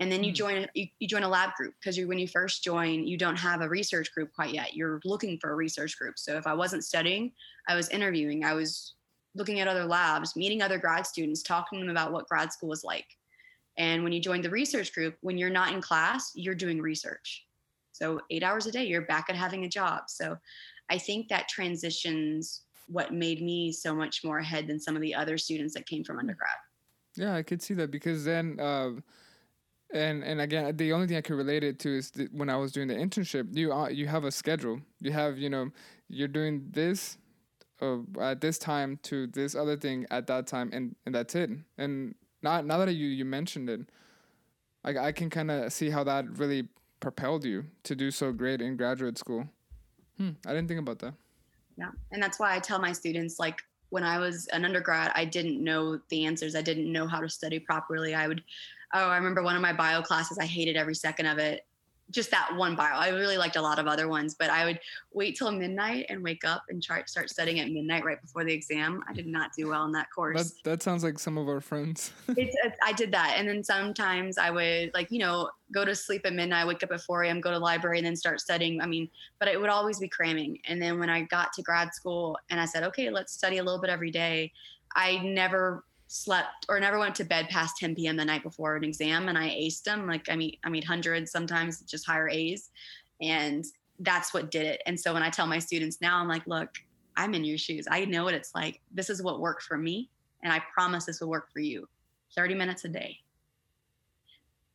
And 0.00 0.10
then 0.10 0.24
you 0.24 0.32
mm. 0.32 0.36
join 0.36 0.66
you, 0.74 0.86
you 0.98 1.06
join 1.06 1.22
a 1.22 1.28
lab 1.28 1.54
group 1.54 1.74
because 1.80 1.98
when 2.04 2.18
you 2.18 2.26
first 2.26 2.64
join, 2.64 3.06
you 3.06 3.16
don't 3.16 3.38
have 3.38 3.60
a 3.60 3.68
research 3.68 4.12
group 4.12 4.32
quite 4.32 4.52
yet. 4.52 4.74
You're 4.74 5.00
looking 5.04 5.38
for 5.38 5.52
a 5.52 5.54
research 5.54 5.98
group. 5.98 6.18
So 6.18 6.36
if 6.36 6.46
I 6.46 6.54
wasn't 6.54 6.84
studying, 6.84 7.32
I 7.68 7.76
was 7.76 7.88
interviewing. 7.90 8.44
I 8.44 8.54
was 8.54 8.94
looking 9.34 9.60
at 9.60 9.68
other 9.68 9.84
labs, 9.84 10.34
meeting 10.34 10.62
other 10.62 10.78
grad 10.78 11.06
students, 11.06 11.42
talking 11.42 11.78
to 11.78 11.84
them 11.84 11.90
about 11.90 12.12
what 12.12 12.26
grad 12.26 12.52
school 12.52 12.70
was 12.70 12.82
like 12.82 13.06
and 13.80 14.04
when 14.04 14.12
you 14.12 14.20
join 14.20 14.42
the 14.42 14.50
research 14.50 14.92
group, 14.92 15.16
when 15.22 15.38
you're 15.38 15.48
not 15.48 15.72
in 15.72 15.80
class, 15.80 16.32
you're 16.34 16.54
doing 16.54 16.82
research. 16.82 17.46
So 17.92 18.20
eight 18.30 18.42
hours 18.42 18.66
a 18.66 18.72
day, 18.72 18.84
you're 18.84 19.06
back 19.06 19.26
at 19.30 19.36
having 19.36 19.64
a 19.64 19.68
job. 19.68 20.02
So 20.08 20.36
I 20.90 20.98
think 20.98 21.28
that 21.28 21.48
transitions 21.48 22.62
what 22.88 23.14
made 23.14 23.40
me 23.40 23.72
so 23.72 23.94
much 23.94 24.22
more 24.22 24.38
ahead 24.38 24.66
than 24.66 24.78
some 24.78 24.96
of 24.96 25.02
the 25.02 25.14
other 25.14 25.38
students 25.38 25.72
that 25.74 25.86
came 25.86 26.04
from 26.04 26.18
undergrad. 26.18 26.50
Yeah, 27.16 27.34
I 27.34 27.42
could 27.42 27.62
see 27.62 27.72
that 27.74 27.90
because 27.90 28.24
then, 28.24 28.58
uh, 28.60 28.90
and 29.92 30.22
and 30.24 30.40
again, 30.40 30.76
the 30.76 30.92
only 30.92 31.06
thing 31.06 31.16
I 31.16 31.20
could 31.20 31.36
relate 31.36 31.64
it 31.64 31.78
to 31.80 31.96
is 31.96 32.12
when 32.32 32.48
I 32.48 32.56
was 32.56 32.72
doing 32.72 32.88
the 32.88 32.94
internship. 32.94 33.56
You 33.56 33.72
uh, 33.72 33.88
you 33.88 34.06
have 34.06 34.24
a 34.24 34.30
schedule. 34.30 34.80
You 35.00 35.12
have 35.12 35.38
you 35.38 35.50
know 35.50 35.70
you're 36.08 36.28
doing 36.28 36.68
this 36.70 37.16
uh, 37.80 37.98
at 38.20 38.40
this 38.40 38.58
time 38.58 38.98
to 39.04 39.26
this 39.26 39.54
other 39.54 39.76
thing 39.76 40.06
at 40.10 40.26
that 40.28 40.46
time, 40.46 40.70
and 40.72 40.94
and 41.06 41.14
that's 41.14 41.34
it. 41.34 41.50
And 41.78 42.14
now, 42.42 42.60
now 42.60 42.78
that 42.78 42.92
you 42.92 43.08
you 43.08 43.24
mentioned 43.24 43.68
it, 43.68 43.80
I 44.84 44.98
I 44.98 45.12
can 45.12 45.30
kind 45.30 45.50
of 45.50 45.72
see 45.72 45.90
how 45.90 46.04
that 46.04 46.38
really 46.38 46.68
propelled 47.00 47.44
you 47.44 47.64
to 47.84 47.96
do 47.96 48.10
so 48.10 48.32
great 48.32 48.60
in 48.60 48.76
graduate 48.76 49.18
school. 49.18 49.48
Hmm, 50.18 50.30
I 50.46 50.50
didn't 50.50 50.68
think 50.68 50.80
about 50.80 50.98
that. 51.00 51.14
Yeah, 51.78 51.90
and 52.12 52.22
that's 52.22 52.38
why 52.38 52.54
I 52.54 52.58
tell 52.58 52.78
my 52.78 52.92
students 52.92 53.38
like 53.38 53.62
when 53.90 54.04
I 54.04 54.18
was 54.18 54.46
an 54.48 54.64
undergrad, 54.64 55.12
I 55.14 55.24
didn't 55.24 55.62
know 55.62 56.00
the 56.08 56.24
answers. 56.24 56.54
I 56.54 56.62
didn't 56.62 56.90
know 56.90 57.06
how 57.06 57.20
to 57.20 57.28
study 57.28 57.58
properly. 57.58 58.14
I 58.14 58.28
would, 58.28 58.42
oh, 58.92 59.08
I 59.08 59.16
remember 59.16 59.42
one 59.42 59.56
of 59.56 59.62
my 59.62 59.72
bio 59.72 60.02
classes. 60.02 60.38
I 60.38 60.46
hated 60.46 60.76
every 60.76 60.94
second 60.94 61.26
of 61.26 61.38
it 61.38 61.64
just 62.10 62.30
that 62.30 62.54
one 62.56 62.74
bio. 62.74 62.96
I 62.96 63.10
really 63.10 63.36
liked 63.36 63.56
a 63.56 63.62
lot 63.62 63.78
of 63.78 63.86
other 63.86 64.08
ones, 64.08 64.34
but 64.34 64.50
I 64.50 64.64
would 64.64 64.80
wait 65.12 65.36
till 65.36 65.50
midnight 65.50 66.06
and 66.08 66.22
wake 66.22 66.44
up 66.44 66.64
and 66.68 66.82
try 66.82 67.02
start 67.04 67.30
studying 67.30 67.60
at 67.60 67.70
midnight 67.70 68.04
right 68.04 68.20
before 68.20 68.44
the 68.44 68.52
exam. 68.52 69.02
I 69.08 69.12
did 69.12 69.26
not 69.26 69.52
do 69.56 69.68
well 69.68 69.84
in 69.84 69.92
that 69.92 70.08
course. 70.14 70.50
That, 70.50 70.64
that 70.64 70.82
sounds 70.82 71.04
like 71.04 71.18
some 71.18 71.38
of 71.38 71.48
our 71.48 71.60
friends. 71.60 72.12
it's, 72.28 72.56
it's, 72.64 72.76
I 72.84 72.92
did 72.92 73.12
that, 73.12 73.34
and 73.36 73.48
then 73.48 73.62
sometimes 73.62 74.38
I 74.38 74.50
would 74.50 74.92
like 74.92 75.10
you 75.10 75.20
know 75.20 75.50
go 75.72 75.84
to 75.84 75.94
sleep 75.94 76.22
at 76.24 76.32
midnight, 76.32 76.66
wake 76.66 76.82
up 76.82 76.90
at 76.90 77.00
4 77.00 77.24
a.m., 77.24 77.40
go 77.40 77.50
to 77.50 77.56
the 77.56 77.60
library, 77.60 77.98
and 77.98 78.06
then 78.06 78.16
start 78.16 78.40
studying. 78.40 78.80
I 78.80 78.86
mean, 78.86 79.08
but 79.38 79.48
it 79.48 79.60
would 79.60 79.70
always 79.70 80.00
be 80.00 80.08
cramming. 80.08 80.58
And 80.64 80.82
then 80.82 80.98
when 80.98 81.08
I 81.08 81.22
got 81.22 81.52
to 81.54 81.62
grad 81.62 81.94
school 81.94 82.36
and 82.50 82.60
I 82.60 82.64
said, 82.64 82.82
okay, 82.84 83.08
let's 83.10 83.32
study 83.32 83.58
a 83.58 83.62
little 83.62 83.80
bit 83.80 83.88
every 83.88 84.10
day. 84.10 84.52
I 84.96 85.18
never 85.18 85.84
slept 86.12 86.66
or 86.68 86.80
never 86.80 86.98
went 86.98 87.14
to 87.14 87.24
bed 87.24 87.48
past 87.48 87.76
10 87.78 87.94
p.m. 87.94 88.16
the 88.16 88.24
night 88.24 88.42
before 88.42 88.74
an 88.74 88.82
exam 88.82 89.28
and 89.28 89.38
I 89.38 89.48
aced 89.50 89.84
them. 89.84 90.08
Like 90.08 90.28
I 90.28 90.34
mean, 90.34 90.56
I 90.64 90.68
mean 90.68 90.82
hundreds, 90.82 91.30
sometimes 91.30 91.80
just 91.82 92.04
higher 92.04 92.28
A's. 92.28 92.70
And 93.22 93.64
that's 94.00 94.34
what 94.34 94.50
did 94.50 94.66
it. 94.66 94.82
And 94.86 94.98
so 94.98 95.14
when 95.14 95.22
I 95.22 95.30
tell 95.30 95.46
my 95.46 95.60
students 95.60 96.00
now, 96.00 96.18
I'm 96.18 96.26
like, 96.26 96.44
look, 96.48 96.70
I'm 97.16 97.32
in 97.34 97.44
your 97.44 97.58
shoes. 97.58 97.86
I 97.88 98.04
know 98.06 98.24
what 98.24 98.34
it's 98.34 98.56
like. 98.56 98.80
This 98.92 99.08
is 99.08 99.22
what 99.22 99.40
worked 99.40 99.62
for 99.62 99.78
me. 99.78 100.10
And 100.42 100.52
I 100.52 100.60
promise 100.74 101.04
this 101.04 101.20
will 101.20 101.28
work 101.28 101.52
for 101.52 101.60
you. 101.60 101.88
30 102.34 102.54
minutes 102.54 102.84
a 102.84 102.88
day. 102.88 103.18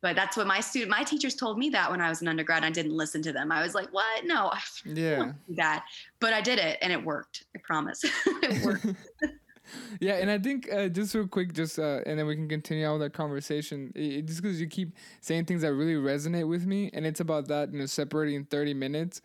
But 0.00 0.16
that's 0.16 0.38
what 0.38 0.46
my 0.46 0.60
student, 0.60 0.90
my 0.90 1.02
teachers 1.02 1.34
told 1.34 1.58
me 1.58 1.68
that 1.70 1.90
when 1.90 2.00
I 2.00 2.08
was 2.08 2.22
an 2.22 2.28
undergrad. 2.28 2.64
I 2.64 2.70
didn't 2.70 2.96
listen 2.96 3.20
to 3.22 3.32
them. 3.32 3.52
I 3.52 3.62
was 3.62 3.74
like, 3.74 3.88
what? 3.92 4.24
No, 4.24 4.52
yeah, 4.86 5.32
that. 5.50 5.84
But 6.18 6.32
I 6.32 6.40
did 6.40 6.58
it 6.58 6.78
and 6.80 6.92
it 6.92 7.04
worked. 7.04 7.44
I 7.54 7.60
promise. 7.62 8.04
it 8.26 8.64
worked. 8.64 8.86
yeah, 10.00 10.14
and 10.14 10.30
I 10.30 10.38
think 10.38 10.72
uh, 10.72 10.88
just 10.88 11.14
real 11.14 11.26
quick, 11.26 11.52
just 11.52 11.78
uh, 11.78 12.00
and 12.06 12.18
then 12.18 12.26
we 12.26 12.34
can 12.36 12.48
continue 12.48 12.86
on 12.86 13.00
that 13.00 13.12
conversation. 13.12 13.92
It, 13.94 14.26
just 14.26 14.42
because 14.42 14.60
you 14.60 14.66
keep 14.66 14.94
saying 15.20 15.46
things 15.46 15.62
that 15.62 15.72
really 15.72 15.94
resonate 15.94 16.48
with 16.48 16.66
me, 16.66 16.90
and 16.92 17.06
it's 17.06 17.20
about 17.20 17.48
that, 17.48 17.72
you 17.72 17.78
know, 17.78 17.86
separating 17.86 18.44
thirty 18.44 18.74
minutes. 18.74 19.20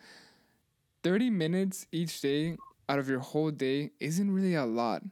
Thirty 1.04 1.30
minutes 1.30 1.88
each 1.92 2.22
day 2.22 2.58
out 2.88 3.00
of 3.00 3.10
your 3.10 3.20
whole 3.20 3.50
day 3.52 3.92
isn't 4.00 4.32
really 4.32 4.56
a 4.56 4.66
lot, 4.66 5.04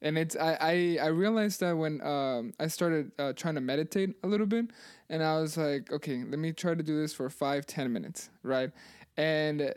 and 0.00 0.16
it's 0.16 0.36
I 0.36 0.56
I, 0.60 0.98
I 1.02 1.06
realized 1.08 1.60
that 1.60 1.76
when 1.76 2.00
um, 2.02 2.54
I 2.58 2.68
started 2.68 3.12
uh, 3.18 3.32
trying 3.34 3.56
to 3.56 3.60
meditate 3.60 4.16
a 4.22 4.26
little 4.26 4.46
bit, 4.46 4.66
and 5.10 5.22
I 5.22 5.38
was 5.38 5.56
like, 5.56 5.92
okay, 5.92 6.24
let 6.24 6.38
me 6.38 6.52
try 6.52 6.74
to 6.74 6.82
do 6.82 6.98
this 7.00 7.12
for 7.12 7.28
five 7.28 7.66
ten 7.66 7.92
minutes, 7.92 8.30
right, 8.42 8.70
and 9.16 9.74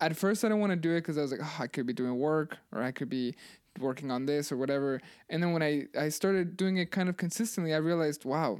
at 0.00 0.16
first 0.16 0.44
I 0.44 0.48
didn't 0.48 0.60
want 0.60 0.70
to 0.72 0.76
do 0.76 0.92
it 0.92 1.00
because 1.00 1.18
I 1.18 1.22
was 1.22 1.30
like, 1.30 1.40
oh, 1.42 1.56
I 1.58 1.66
could 1.66 1.86
be 1.86 1.92
doing 1.92 2.18
work 2.18 2.56
or 2.72 2.82
I 2.82 2.90
could 2.90 3.08
be 3.08 3.34
working 3.78 4.10
on 4.10 4.26
this 4.26 4.50
or 4.50 4.56
whatever. 4.56 5.00
And 5.28 5.42
then 5.42 5.52
when 5.52 5.62
I, 5.62 5.84
I 5.98 6.08
started 6.08 6.56
doing 6.56 6.78
it 6.78 6.90
kind 6.90 7.08
of 7.08 7.16
consistently, 7.16 7.74
I 7.74 7.78
realized, 7.78 8.24
wow, 8.24 8.58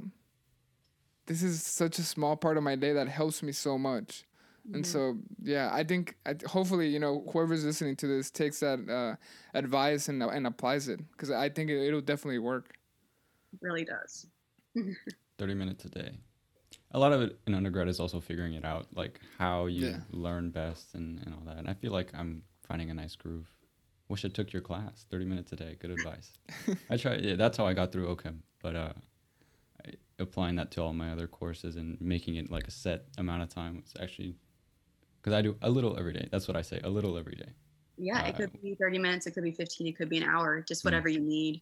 this 1.25 1.43
is 1.43 1.63
such 1.63 1.99
a 1.99 2.03
small 2.03 2.35
part 2.35 2.57
of 2.57 2.63
my 2.63 2.75
day 2.75 2.93
that 2.93 3.07
helps 3.07 3.43
me 3.43 3.51
so 3.51 3.77
much. 3.77 4.25
Mm-hmm. 4.67 4.75
And 4.75 4.85
so, 4.85 5.17
yeah, 5.41 5.69
I 5.73 5.83
think 5.83 6.17
I, 6.25 6.35
hopefully, 6.47 6.87
you 6.87 6.99
know, 6.99 7.25
whoever's 7.31 7.65
listening 7.65 7.95
to 7.97 8.07
this 8.07 8.29
takes 8.29 8.59
that 8.59 8.87
uh, 8.89 9.15
advice 9.57 10.07
and, 10.07 10.21
and 10.21 10.45
applies 10.45 10.87
it 10.87 10.99
because 11.11 11.31
I 11.31 11.49
think 11.49 11.69
it, 11.69 11.87
it'll 11.87 12.01
definitely 12.01 12.39
work. 12.39 12.77
It 13.53 13.59
really 13.61 13.85
does. 13.85 14.27
30 15.37 15.53
minutes 15.55 15.85
a 15.85 15.89
day. 15.89 16.11
A 16.91 16.99
lot 16.99 17.13
of 17.13 17.21
it 17.21 17.39
in 17.47 17.55
undergrad 17.55 17.87
is 17.87 17.99
also 17.99 18.19
figuring 18.19 18.53
it 18.53 18.65
out, 18.65 18.87
like 18.93 19.19
how 19.37 19.65
you 19.65 19.87
yeah. 19.87 19.97
learn 20.11 20.51
best 20.51 20.93
and, 20.93 21.19
and 21.25 21.33
all 21.33 21.41
that. 21.45 21.57
And 21.57 21.69
I 21.69 21.73
feel 21.73 21.91
like 21.91 22.11
I'm 22.13 22.43
finding 22.67 22.89
a 22.89 22.93
nice 22.93 23.15
groove. 23.15 23.47
Wish 24.11 24.25
I 24.25 24.27
took 24.27 24.51
your 24.51 24.61
class. 24.61 25.05
Thirty 25.09 25.23
minutes 25.23 25.53
a 25.53 25.55
day. 25.55 25.77
Good 25.79 25.91
advice. 25.91 26.33
I 26.89 26.97
try. 26.97 27.15
Yeah, 27.15 27.35
that's 27.35 27.57
how 27.57 27.65
I 27.65 27.71
got 27.71 27.93
through 27.93 28.13
OCHEM. 28.13 28.39
But 28.61 28.75
uh, 28.75 28.93
I, 29.85 29.91
applying 30.19 30.57
that 30.57 30.69
to 30.71 30.81
all 30.81 30.91
my 30.91 31.13
other 31.13 31.27
courses 31.27 31.77
and 31.77 31.97
making 32.01 32.35
it 32.35 32.51
like 32.51 32.67
a 32.67 32.71
set 32.71 33.05
amount 33.17 33.41
of 33.41 33.47
time 33.47 33.77
was 33.77 33.93
actually 34.01 34.35
because 35.21 35.31
I 35.31 35.41
do 35.41 35.55
a 35.61 35.69
little 35.69 35.97
every 35.97 36.11
day. 36.11 36.27
That's 36.29 36.45
what 36.45 36.57
I 36.57 36.61
say. 36.61 36.81
A 36.83 36.89
little 36.89 37.17
every 37.17 37.35
day. 37.35 37.53
Yeah, 37.97 38.21
uh, 38.21 38.27
it 38.27 38.35
could 38.35 38.61
be 38.61 38.75
thirty 38.75 38.99
minutes. 38.99 39.27
It 39.27 39.31
could 39.31 39.45
be 39.45 39.51
fifteen. 39.53 39.87
It 39.87 39.95
could 39.95 40.09
be 40.09 40.17
an 40.17 40.27
hour. 40.27 40.59
Just 40.59 40.83
whatever 40.83 41.07
mm. 41.07 41.13
you 41.13 41.19
need. 41.21 41.61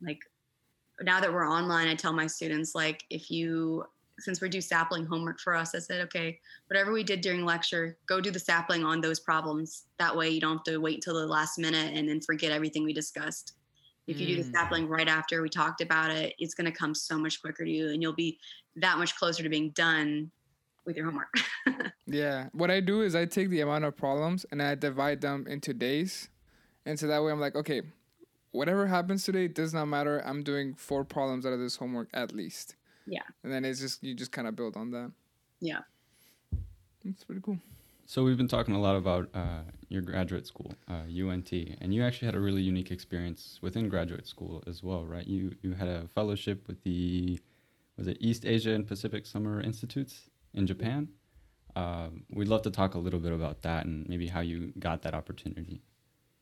Like 0.00 0.20
now 1.02 1.18
that 1.18 1.32
we're 1.32 1.50
online, 1.50 1.88
I 1.88 1.96
tell 1.96 2.12
my 2.12 2.28
students 2.28 2.76
like 2.76 3.02
if 3.10 3.32
you 3.32 3.84
since 4.18 4.40
we're 4.40 4.48
do 4.48 4.60
sapling 4.60 5.06
homework 5.06 5.40
for 5.40 5.54
us, 5.54 5.74
I 5.74 5.78
said, 5.78 6.00
okay, 6.02 6.38
whatever 6.66 6.92
we 6.92 7.04
did 7.04 7.20
during 7.20 7.44
lecture, 7.44 7.96
go 8.06 8.20
do 8.20 8.30
the 8.30 8.38
sapling 8.38 8.84
on 8.84 9.00
those 9.00 9.20
problems. 9.20 9.84
That 9.98 10.16
way 10.16 10.30
you 10.30 10.40
don't 10.40 10.58
have 10.58 10.64
to 10.64 10.78
wait 10.78 10.96
until 10.96 11.14
the 11.14 11.26
last 11.26 11.58
minute 11.58 11.94
and 11.94 12.08
then 12.08 12.20
forget 12.20 12.52
everything 12.52 12.84
we 12.84 12.92
discussed. 12.92 13.54
If 14.06 14.20
you 14.20 14.26
do 14.26 14.42
the 14.42 14.48
Mm. 14.48 14.52
sapling 14.52 14.88
right 14.88 15.08
after 15.08 15.42
we 15.42 15.48
talked 15.50 15.82
about 15.82 16.10
it, 16.10 16.34
it's 16.38 16.54
going 16.54 16.64
to 16.64 16.76
come 16.76 16.94
so 16.94 17.18
much 17.18 17.42
quicker 17.42 17.64
to 17.64 17.70
you 17.70 17.90
and 17.90 18.02
you'll 18.02 18.14
be 18.14 18.38
that 18.76 18.98
much 18.98 19.16
closer 19.16 19.42
to 19.42 19.48
being 19.48 19.70
done 19.70 20.30
with 20.84 20.96
your 20.96 21.04
homework. 21.06 21.32
Yeah. 22.10 22.48
What 22.52 22.70
I 22.70 22.80
do 22.80 23.02
is 23.02 23.14
I 23.14 23.26
take 23.26 23.50
the 23.50 23.60
amount 23.60 23.84
of 23.84 23.94
problems 23.94 24.46
and 24.50 24.62
I 24.62 24.74
divide 24.74 25.20
them 25.20 25.46
into 25.46 25.74
days. 25.74 26.30
And 26.86 26.98
so 26.98 27.06
that 27.06 27.22
way 27.22 27.30
I'm 27.30 27.38
like, 27.38 27.54
okay, 27.54 27.82
whatever 28.50 28.86
happens 28.86 29.24
today 29.24 29.46
does 29.46 29.74
not 29.74 29.84
matter. 29.86 30.22
I'm 30.24 30.42
doing 30.42 30.74
four 30.74 31.04
problems 31.04 31.44
out 31.44 31.52
of 31.52 31.60
this 31.60 31.76
homework 31.76 32.08
at 32.14 32.32
least. 32.34 32.76
Yeah. 33.08 33.22
And 33.42 33.52
then 33.52 33.64
it's 33.64 33.80
just 33.80 34.02
you 34.02 34.14
just 34.14 34.32
kind 34.32 34.46
of 34.46 34.56
build 34.56 34.76
on 34.76 34.90
that. 34.90 35.12
Yeah. 35.60 35.80
It's 37.04 37.24
pretty 37.24 37.40
cool. 37.40 37.58
So 38.06 38.24
we've 38.24 38.38
been 38.38 38.48
talking 38.48 38.74
a 38.74 38.80
lot 38.80 38.96
about 38.96 39.28
uh, 39.34 39.60
your 39.88 40.00
graduate 40.00 40.46
school, 40.46 40.72
uh, 40.88 41.02
UNT, 41.10 41.52
and 41.52 41.92
you 41.92 42.02
actually 42.02 42.26
had 42.26 42.34
a 42.34 42.40
really 42.40 42.62
unique 42.62 42.90
experience 42.90 43.58
within 43.60 43.88
graduate 43.90 44.26
school 44.26 44.62
as 44.66 44.82
well, 44.82 45.04
right? 45.04 45.26
You 45.26 45.54
you 45.62 45.74
had 45.74 45.88
a 45.88 46.08
fellowship 46.14 46.66
with 46.68 46.82
the 46.84 47.38
was 47.98 48.06
it 48.06 48.16
East 48.20 48.46
Asia 48.46 48.70
and 48.70 48.86
Pacific 48.86 49.26
Summer 49.26 49.60
Institutes 49.60 50.30
in 50.54 50.66
Japan. 50.66 51.08
Um, 51.76 52.24
we'd 52.30 52.48
love 52.48 52.62
to 52.62 52.70
talk 52.70 52.94
a 52.94 52.98
little 52.98 53.20
bit 53.20 53.32
about 53.32 53.62
that 53.62 53.84
and 53.84 54.08
maybe 54.08 54.26
how 54.26 54.40
you 54.40 54.72
got 54.78 55.02
that 55.02 55.14
opportunity. 55.14 55.82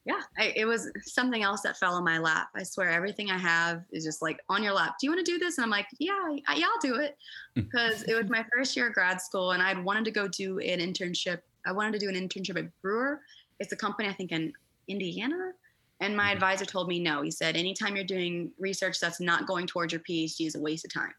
Yeah, 0.07 0.21
I, 0.38 0.53
it 0.55 0.64
was 0.66 0.90
something 1.03 1.42
else 1.42 1.62
that 1.62 1.77
fell 1.77 1.95
on 1.95 2.05
my 2.05 2.19
lap. 2.19 2.49
I 2.55 2.62
swear, 2.62 2.90
everything 2.90 3.29
I 3.29 3.37
have 3.38 3.83
is 3.90 4.05
just 4.05 4.23
like 4.23 4.38
on 4.49 4.62
your 4.62 4.73
lap. 4.73 4.95
Do 5.01 5.07
you 5.07 5.11
want 5.11 5.27
to 5.27 5.31
do 5.33 5.37
this? 5.37 5.59
And 5.59 5.64
I'm 5.64 5.71
like, 5.71 5.88
yeah, 5.99 6.12
I, 6.47 6.55
yeah, 6.55 6.66
I'll 6.73 6.81
do 6.81 6.95
it. 7.01 7.19
Because 7.55 8.05
it 8.05 8.14
was 8.14 8.31
my 8.31 8.45
first 8.55 8.77
year 8.77 8.87
of 8.87 8.95
grad 8.95 9.21
school, 9.21 9.51
and 9.51 9.61
I'd 9.62 9.83
wanted 9.85 10.05
to 10.05 10.12
go 10.12 10.29
do 10.29 10.61
an 10.61 10.79
internship. 10.79 11.40
I 11.66 11.73
wanted 11.73 11.92
to 11.95 11.99
do 11.99 12.09
an 12.09 12.14
internship 12.14 12.57
at 12.57 12.71
Brewer. 12.83 13.21
It's 13.59 13.73
a 13.73 13.77
company 13.77 14.09
I 14.09 14.12
think 14.12 14.31
in 14.31 14.53
Indiana. 14.87 15.51
And 15.99 16.16
my 16.16 16.29
Mhm. 16.29 16.35
advisor 16.35 16.64
told 16.66 16.87
me 16.88 17.01
no. 17.01 17.23
He 17.23 17.31
said, 17.33 17.57
anytime 17.57 17.97
you're 17.97 18.05
doing 18.05 18.53
research 18.61 19.01
that's 19.01 19.19
not 19.19 19.47
going 19.47 19.66
towards 19.66 19.92
your 19.92 20.03
PhD 20.03 20.47
is 20.47 20.55
a 20.55 20.61
waste 20.61 20.85
of 20.85 20.92
time. 20.92 21.14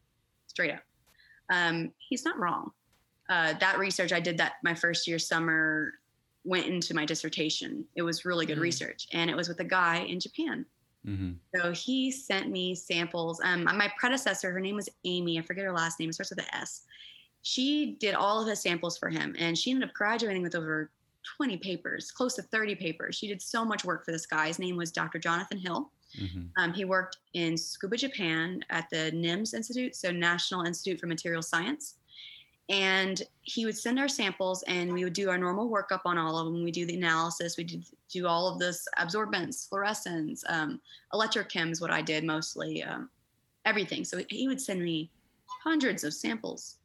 Straight 0.48 0.72
up. 0.72 0.84
Um, 1.52 1.92
he's 1.98 2.24
not 2.24 2.40
wrong. 2.40 2.72
Uh, 3.28 3.54
that 3.60 3.80
research 3.80 4.14
I 4.14 4.22
did 4.22 4.38
that 4.38 4.54
my 4.64 4.74
first 4.74 5.08
year 5.08 5.20
summer 5.20 5.94
went 6.48 6.66
into 6.66 6.94
my 6.94 7.06
dissertation. 7.06 7.86
It 7.96 8.02
was 8.04 8.24
really 8.24 8.46
good 8.46 8.58
Mhm. 8.58 8.62
research, 8.62 9.08
and 9.12 9.30
it 9.30 9.36
was 9.36 9.50
with 9.50 9.60
a 9.60 9.66
guy 9.66 9.98
in 10.00 10.20
Japan. 10.20 10.66
hmm 11.06 11.34
So 11.56 11.72
he 11.74 12.12
sent 12.12 12.50
me 12.50 12.74
samples. 12.74 13.40
Um, 13.44 13.64
my 13.66 13.92
predecessor, 13.98 14.52
her 14.52 14.60
name 14.60 14.76
was 14.76 14.90
Amy. 15.04 15.38
I 15.38 15.42
forget 15.42 15.66
her 15.66 15.72
last 15.72 16.00
name. 16.00 16.10
It 16.10 16.14
starts 16.14 16.30
with 16.32 16.40
an 16.40 16.54
S. 16.54 16.84
She 17.42 17.98
did 18.00 18.16
all 18.16 18.42
of 18.42 18.48
his 18.48 18.62
samples 18.62 18.98
for 18.98 19.10
him, 19.10 19.36
and 19.38 19.58
she 19.58 19.72
ended 19.72 19.88
up 19.90 19.94
graduating 19.96 20.42
with 20.42 20.56
over 20.56 20.90
20 21.36 21.58
papers, 21.58 22.12
close 22.12 22.36
to 22.36 22.42
30 22.42 22.76
papers. 22.76 23.16
She 23.16 23.28
did 23.28 23.42
so 23.42 23.66
much 23.66 23.84
work 23.84 24.06
for 24.06 24.12
this 24.14 24.26
guy. 24.26 24.48
His 24.48 24.60
name 24.60 24.78
was 24.78 24.92
Dr. 24.92 25.20
Jonathan 25.20 25.58
Hill. 25.58 25.92
hmm 26.18 26.46
Um, 26.56 26.74
he 26.74 26.86
worked 26.86 27.18
in 27.34 27.56
Tsukuba 27.56 27.98
Japan 27.98 28.64
at 28.70 28.90
the 28.90 29.12
NIMS 29.14 29.54
Institute, 29.54 29.94
so 29.96 30.10
National 30.12 30.62
Institute 30.66 31.00
for 31.00 31.08
Material 31.08 31.42
Science. 31.42 31.96
And 32.70 33.22
he 33.42 33.66
would 33.66 33.78
send 33.78 33.98
our 33.98 34.10
samples, 34.10 34.64
and 34.64 34.92
we 34.92 35.04
would 35.04 35.14
do 35.14 35.30
our 35.30 35.38
normal 35.38 35.70
workup 35.70 36.02
on 36.06 36.18
all 36.18 36.38
of 36.38 36.46
them. 36.46 36.64
We 36.64 36.72
do 36.72 36.86
the 36.86 36.98
analysis, 36.98 37.58
we 37.58 37.64
did 37.64 37.86
do 38.10 38.28
all 38.28 38.50
of 38.50 38.60
this 38.60 38.88
absorbance, 39.00 39.68
fluorescence, 39.70 40.44
um, 40.50 40.82
electrochem 41.14 41.72
is 41.72 41.80
what 41.80 41.92
I 41.92 42.02
did 42.02 42.24
mostly, 42.24 42.84
um, 42.84 43.10
everything. 43.66 44.04
So 44.04 44.22
he 44.30 44.48
would 44.48 44.62
send 44.62 44.84
me 44.84 45.10
hundreds 45.64 46.04
of 46.04 46.14
samples 46.14 46.78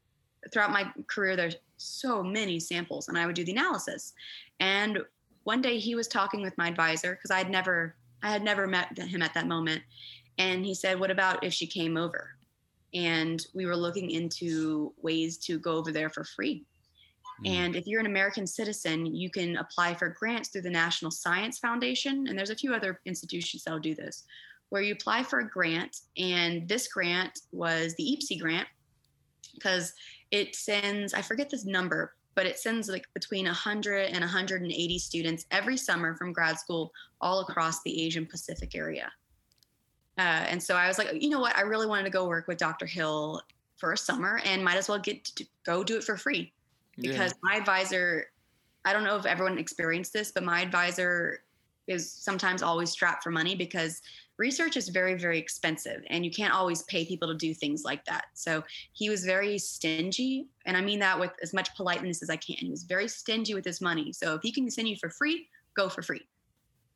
throughout 0.52 0.70
my 0.70 0.92
career. 1.08 1.36
There's 1.36 1.56
so 1.76 2.22
many 2.22 2.60
samples, 2.60 3.08
and 3.08 3.18
I 3.18 3.26
would 3.26 3.34
do 3.34 3.44
the 3.44 3.52
analysis. 3.52 4.12
And 4.60 5.00
one 5.44 5.60
day 5.60 5.78
he 5.78 5.94
was 5.94 6.06
talking 6.06 6.42
with 6.42 6.56
my 6.56 6.68
advisor 6.68 7.14
because 7.14 7.30
I 7.30 7.38
had 7.38 7.50
never 7.50 7.96
I 8.22 8.30
had 8.30 8.42
never 8.42 8.66
met 8.66 8.96
him 8.96 9.22
at 9.22 9.34
that 9.34 9.48
moment. 9.48 9.82
And 10.38 10.64
he 10.64 10.74
said, 10.74 10.98
What 10.98 11.10
about 11.10 11.44
if 11.44 11.52
she 11.52 11.66
came 11.66 11.96
over? 11.96 12.30
And 12.94 13.44
we 13.54 13.66
were 13.66 13.76
looking 13.76 14.10
into 14.10 14.92
ways 15.00 15.38
to 15.38 15.58
go 15.58 15.72
over 15.72 15.92
there 15.92 16.10
for 16.10 16.24
free. 16.24 16.64
Hmm. 17.40 17.46
And 17.46 17.76
if 17.76 17.86
you're 17.86 18.00
an 18.00 18.06
American 18.06 18.46
citizen, 18.46 19.06
you 19.06 19.30
can 19.30 19.56
apply 19.56 19.94
for 19.94 20.10
grants 20.10 20.50
through 20.50 20.62
the 20.62 20.70
National 20.70 21.10
Science 21.10 21.58
Foundation. 21.58 22.26
And 22.28 22.38
there's 22.38 22.50
a 22.50 22.56
few 22.56 22.74
other 22.74 23.00
institutions 23.06 23.64
that'll 23.64 23.80
do 23.80 23.94
this, 23.94 24.24
where 24.68 24.82
you 24.82 24.92
apply 24.92 25.22
for 25.22 25.40
a 25.40 25.48
grant. 25.48 26.00
And 26.16 26.68
this 26.68 26.88
grant 26.88 27.40
was 27.52 27.94
the 27.94 28.04
EAPSI 28.04 28.40
grant, 28.40 28.68
because 29.54 29.92
it 30.30 30.54
sends, 30.54 31.14
I 31.14 31.22
forget 31.22 31.50
this 31.50 31.64
number, 31.64 32.14
but 32.34 32.46
it 32.46 32.58
sends 32.58 32.88
like 32.88 33.06
between 33.12 33.44
100 33.44 34.06
and 34.06 34.20
180 34.20 34.98
students 34.98 35.44
every 35.50 35.76
summer 35.76 36.16
from 36.16 36.32
grad 36.32 36.58
school 36.58 36.92
all 37.20 37.40
across 37.40 37.82
the 37.82 38.02
Asian 38.02 38.24
Pacific 38.24 38.74
area. 38.74 39.12
Uh, 40.18 40.44
and 40.48 40.62
so 40.62 40.76
I 40.76 40.88
was 40.88 40.98
like, 40.98 41.22
you 41.22 41.30
know 41.30 41.40
what? 41.40 41.56
I 41.56 41.62
really 41.62 41.86
wanted 41.86 42.04
to 42.04 42.10
go 42.10 42.26
work 42.26 42.46
with 42.48 42.58
Dr. 42.58 42.86
Hill 42.86 43.40
for 43.76 43.92
a 43.92 43.96
summer 43.96 44.40
and 44.44 44.64
might 44.64 44.76
as 44.76 44.88
well 44.88 44.98
get 44.98 45.24
to 45.24 45.46
go 45.64 45.82
do 45.82 45.96
it 45.96 46.04
for 46.04 46.16
free 46.16 46.52
because 46.98 47.32
my 47.42 47.56
advisor, 47.56 48.26
I 48.84 48.92
don't 48.92 49.04
know 49.04 49.16
if 49.16 49.26
everyone 49.26 49.58
experienced 49.58 50.12
this, 50.12 50.30
but 50.30 50.44
my 50.44 50.60
advisor 50.60 51.44
is 51.88 52.12
sometimes 52.12 52.62
always 52.62 52.90
strapped 52.90 53.24
for 53.24 53.30
money 53.30 53.56
because 53.56 54.02
research 54.38 54.76
is 54.76 54.88
very, 54.88 55.14
very 55.14 55.38
expensive 55.38 56.04
and 56.10 56.24
you 56.24 56.30
can't 56.30 56.54
always 56.54 56.82
pay 56.84 57.04
people 57.04 57.28
to 57.28 57.34
do 57.34 57.54
things 57.54 57.82
like 57.84 58.04
that. 58.04 58.26
So 58.34 58.62
he 58.92 59.08
was 59.08 59.24
very 59.24 59.58
stingy. 59.58 60.46
And 60.66 60.76
I 60.76 60.80
mean 60.80 61.00
that 61.00 61.18
with 61.18 61.32
as 61.42 61.52
much 61.52 61.74
politeness 61.74 62.22
as 62.22 62.30
I 62.30 62.36
can. 62.36 62.56
He 62.56 62.70
was 62.70 62.84
very 62.84 63.08
stingy 63.08 63.54
with 63.54 63.64
his 63.64 63.80
money. 63.80 64.12
So 64.12 64.34
if 64.34 64.42
he 64.42 64.52
can 64.52 64.70
send 64.70 64.88
you 64.88 64.96
for 64.96 65.10
free, 65.10 65.48
go 65.74 65.88
for 65.88 66.02
free. 66.02 66.28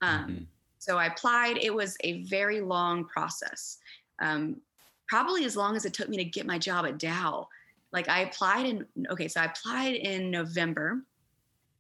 Um, 0.02 0.28
Mhm. 0.28 0.46
So 0.86 0.98
I 0.98 1.06
applied. 1.06 1.58
It 1.60 1.74
was 1.74 1.96
a 2.04 2.22
very 2.22 2.60
long 2.60 3.06
process, 3.06 3.78
um, 4.22 4.60
probably 5.08 5.44
as 5.44 5.56
long 5.56 5.74
as 5.74 5.84
it 5.84 5.92
took 5.92 6.08
me 6.08 6.16
to 6.16 6.24
get 6.24 6.46
my 6.46 6.60
job 6.60 6.86
at 6.86 6.96
Dow. 6.96 7.48
Like 7.92 8.08
I 8.08 8.20
applied 8.20 8.66
in, 8.66 8.86
okay, 9.10 9.26
so 9.26 9.40
I 9.40 9.46
applied 9.46 9.96
in 9.96 10.30
November. 10.30 11.02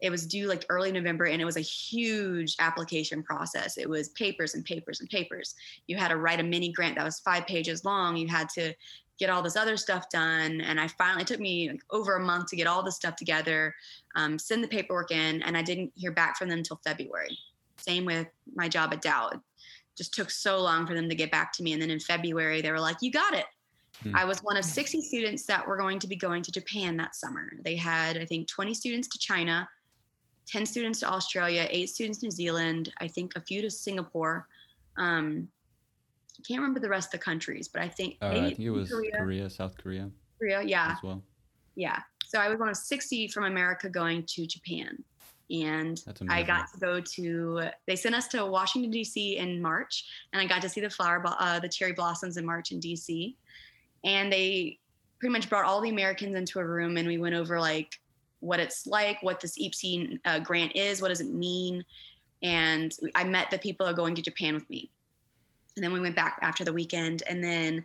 It 0.00 0.10
was 0.10 0.26
due 0.26 0.48
like 0.48 0.66
early 0.70 0.90
November, 0.90 1.26
and 1.26 1.40
it 1.40 1.44
was 1.44 1.56
a 1.56 1.60
huge 1.60 2.56
application 2.58 3.22
process. 3.22 3.78
It 3.78 3.88
was 3.88 4.08
papers 4.08 4.56
and 4.56 4.64
papers 4.64 4.98
and 4.98 5.08
papers. 5.08 5.54
You 5.86 5.96
had 5.96 6.08
to 6.08 6.16
write 6.16 6.40
a 6.40 6.42
mini 6.42 6.72
grant 6.72 6.96
that 6.96 7.04
was 7.04 7.20
five 7.20 7.46
pages 7.46 7.84
long. 7.84 8.16
You 8.16 8.26
had 8.26 8.48
to 8.50 8.74
get 9.20 9.30
all 9.30 9.40
this 9.40 9.54
other 9.54 9.76
stuff 9.76 10.10
done. 10.10 10.60
And 10.62 10.80
I 10.80 10.88
finally, 10.88 11.22
it 11.22 11.28
took 11.28 11.38
me 11.38 11.70
like 11.70 11.80
over 11.92 12.16
a 12.16 12.20
month 12.20 12.48
to 12.48 12.56
get 12.56 12.66
all 12.66 12.82
this 12.82 12.96
stuff 12.96 13.14
together, 13.14 13.72
um, 14.16 14.36
send 14.36 14.64
the 14.64 14.68
paperwork 14.68 15.12
in, 15.12 15.42
and 15.42 15.56
I 15.56 15.62
didn't 15.62 15.92
hear 15.94 16.10
back 16.10 16.36
from 16.36 16.48
them 16.48 16.58
until 16.58 16.80
February. 16.84 17.38
Same 17.86 18.04
with 18.04 18.26
my 18.54 18.68
job 18.68 18.92
at 18.92 19.02
Dow. 19.02 19.28
It 19.28 19.40
just 19.96 20.12
took 20.14 20.30
so 20.30 20.60
long 20.60 20.86
for 20.86 20.94
them 20.94 21.08
to 21.08 21.14
get 21.14 21.30
back 21.30 21.52
to 21.54 21.62
me. 21.62 21.72
And 21.72 21.80
then 21.80 21.90
in 21.90 22.00
February, 22.00 22.60
they 22.60 22.72
were 22.72 22.80
like, 22.80 22.96
You 23.00 23.12
got 23.12 23.34
it. 23.34 23.46
Hmm. 24.02 24.14
I 24.14 24.24
was 24.24 24.42
one 24.42 24.56
of 24.56 24.64
60 24.64 25.00
students 25.02 25.44
that 25.46 25.66
were 25.66 25.76
going 25.76 25.98
to 26.00 26.06
be 26.06 26.16
going 26.16 26.42
to 26.42 26.52
Japan 26.52 26.96
that 26.98 27.14
summer. 27.14 27.52
They 27.64 27.76
had, 27.76 28.18
I 28.18 28.24
think, 28.24 28.48
20 28.48 28.74
students 28.74 29.08
to 29.08 29.18
China, 29.18 29.68
10 30.48 30.66
students 30.66 31.00
to 31.00 31.08
Australia, 31.08 31.66
eight 31.70 31.88
students 31.88 32.18
to 32.18 32.26
New 32.26 32.30
Zealand, 32.30 32.92
I 33.00 33.08
think 33.08 33.32
a 33.36 33.40
few 33.40 33.62
to 33.62 33.70
Singapore. 33.70 34.46
Um, 34.96 35.48
I 36.38 36.42
can't 36.46 36.60
remember 36.60 36.80
the 36.80 36.88
rest 36.88 37.14
of 37.14 37.20
the 37.20 37.24
countries, 37.24 37.68
but 37.68 37.80
I 37.80 37.88
think 37.88 38.18
Uh, 38.20 38.26
I 38.26 38.34
think 38.34 38.58
it 38.58 38.70
was 38.70 38.90
Korea. 38.90 39.16
Korea, 39.16 39.50
South 39.50 39.76
Korea 39.78 40.10
Korea, 40.38 40.62
yeah. 40.62 40.92
as 40.96 41.02
well. 41.02 41.22
Yeah. 41.74 41.98
So 42.26 42.38
I 42.38 42.48
was 42.48 42.58
one 42.58 42.68
of 42.68 42.76
60 42.76 43.28
from 43.28 43.44
America 43.44 43.88
going 43.88 44.24
to 44.24 44.46
Japan. 44.46 45.02
And 45.50 46.02
I 46.28 46.42
got 46.42 46.72
to 46.72 46.80
go 46.80 47.00
to, 47.00 47.68
they 47.86 47.96
sent 47.96 48.14
us 48.14 48.26
to 48.28 48.44
Washington, 48.44 48.90
D.C. 48.90 49.36
in 49.36 49.62
March. 49.62 50.04
And 50.32 50.42
I 50.42 50.46
got 50.46 50.60
to 50.62 50.68
see 50.68 50.80
the 50.80 50.90
flower, 50.90 51.22
uh, 51.24 51.60
the 51.60 51.68
cherry 51.68 51.92
blossoms 51.92 52.36
in 52.36 52.44
March 52.44 52.72
in 52.72 52.80
D.C. 52.80 53.36
And 54.04 54.32
they 54.32 54.78
pretty 55.18 55.32
much 55.32 55.48
brought 55.48 55.64
all 55.64 55.80
the 55.80 55.90
Americans 55.90 56.34
into 56.34 56.58
a 56.58 56.64
room 56.64 56.96
and 56.96 57.08
we 57.08 57.18
went 57.18 57.34
over 57.34 57.60
like 57.60 57.98
what 58.40 58.60
it's 58.60 58.86
like, 58.86 59.22
what 59.22 59.40
this 59.40 59.58
EAPSI 59.58 60.20
uh, 60.24 60.38
grant 60.40 60.74
is, 60.76 61.00
what 61.00 61.08
does 61.08 61.20
it 61.20 61.32
mean. 61.32 61.84
And 62.42 62.94
I 63.14 63.24
met 63.24 63.50
the 63.50 63.58
people 63.58 63.86
who 63.86 63.92
are 63.92 63.96
going 63.96 64.14
to 64.14 64.22
Japan 64.22 64.54
with 64.54 64.68
me. 64.68 64.90
And 65.76 65.84
then 65.84 65.92
we 65.92 66.00
went 66.00 66.16
back 66.16 66.38
after 66.42 66.64
the 66.64 66.72
weekend. 66.72 67.22
And 67.28 67.42
then 67.42 67.84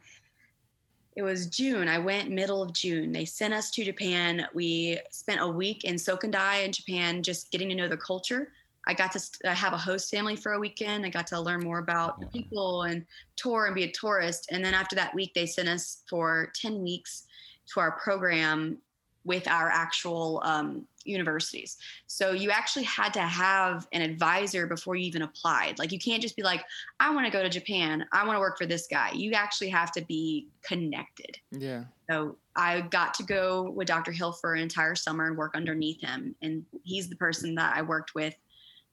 it 1.16 1.24
was 1.24 1.48
June. 1.48 1.88
I 1.88 2.00
went 2.00 2.32
middle 2.32 2.62
of 2.62 2.74
June. 2.74 3.12
They 3.12 3.26
sent 3.26 3.54
us 3.54 3.70
to 3.72 3.84
Japan. 3.84 4.48
We 4.54 5.00
spent 5.12 5.42
a 5.42 5.48
week 5.48 5.84
in 5.84 5.96
Sokendai 5.96 6.66
in 6.66 6.72
Japan, 6.72 7.22
just 7.22 7.52
getting 7.52 7.70
to 7.70 7.76
know 7.76 7.90
the 7.90 7.98
culture. 7.98 8.54
I 8.88 8.94
got 8.94 9.12
to 9.12 9.54
have 9.54 9.74
a 9.74 9.78
host 9.78 10.10
family 10.10 10.36
for 10.36 10.54
a 10.54 10.60
weekend. 10.60 11.06
I 11.06 11.10
got 11.10 11.28
to 11.28 11.40
learn 11.40 11.64
more 11.64 11.80
about 11.80 12.20
the 12.20 12.26
people 12.28 12.84
and 12.84 13.06
tour 13.36 13.66
and 13.66 13.76
be 13.76 13.84
a 13.84 13.92
tourist. 13.92 14.48
And 14.52 14.64
then 14.64 14.74
after 14.74 14.96
that 14.96 15.14
week, 15.14 15.34
they 15.34 15.46
sent 15.46 15.68
us 15.68 16.02
for 16.10 16.52
10 16.56 16.82
weeks 16.82 17.28
to 17.74 17.80
our 17.80 17.92
program 17.92 18.78
with 19.24 19.48
our 19.48 19.70
actual 19.70 20.42
um, 20.44 20.88
universities. 21.06 21.78
So 22.08 22.32
you 22.32 22.50
actually 22.52 22.84
had 22.84 23.14
to 23.14 23.22
have 23.22 23.88
an 23.92 24.02
advisor 24.02 24.68
before 24.68 24.96
you 24.96 25.06
even 25.06 25.22
applied. 25.24 25.80
Like 25.80 25.92
you 25.92 26.00
can't 26.00 26.22
just 26.22 26.36
be 26.36 26.44
like, 26.44 26.64
I 27.00 27.14
want 27.14 27.26
to 27.26 27.32
go 27.32 27.42
to 27.44 27.50
Japan. 27.50 28.06
I 28.12 28.26
want 28.26 28.36
to 28.36 28.40
work 28.40 28.58
for 28.58 28.66
this 28.66 28.88
guy. 28.88 29.12
You 29.14 29.34
actually 29.34 29.70
have 29.70 29.92
to 29.94 30.02
be 30.06 30.48
connected. 30.64 31.38
Yeah. 31.52 31.84
So 32.10 32.38
I 32.56 32.82
got 32.82 33.14
to 33.16 33.24
go 33.24 33.70
with 33.72 33.88
Dr. 33.88 34.12
Hill 34.12 34.34
for 34.34 34.54
an 34.54 34.62
entire 34.62 34.96
summer 34.96 35.28
and 35.28 35.38
work 35.38 35.56
underneath 35.56 36.02
him. 36.02 36.36
And 36.42 36.66
he's 36.84 37.10
the 37.10 37.16
person 37.16 37.56
that 37.56 37.76
I 37.76 37.82
worked 37.82 38.16
with 38.16 38.36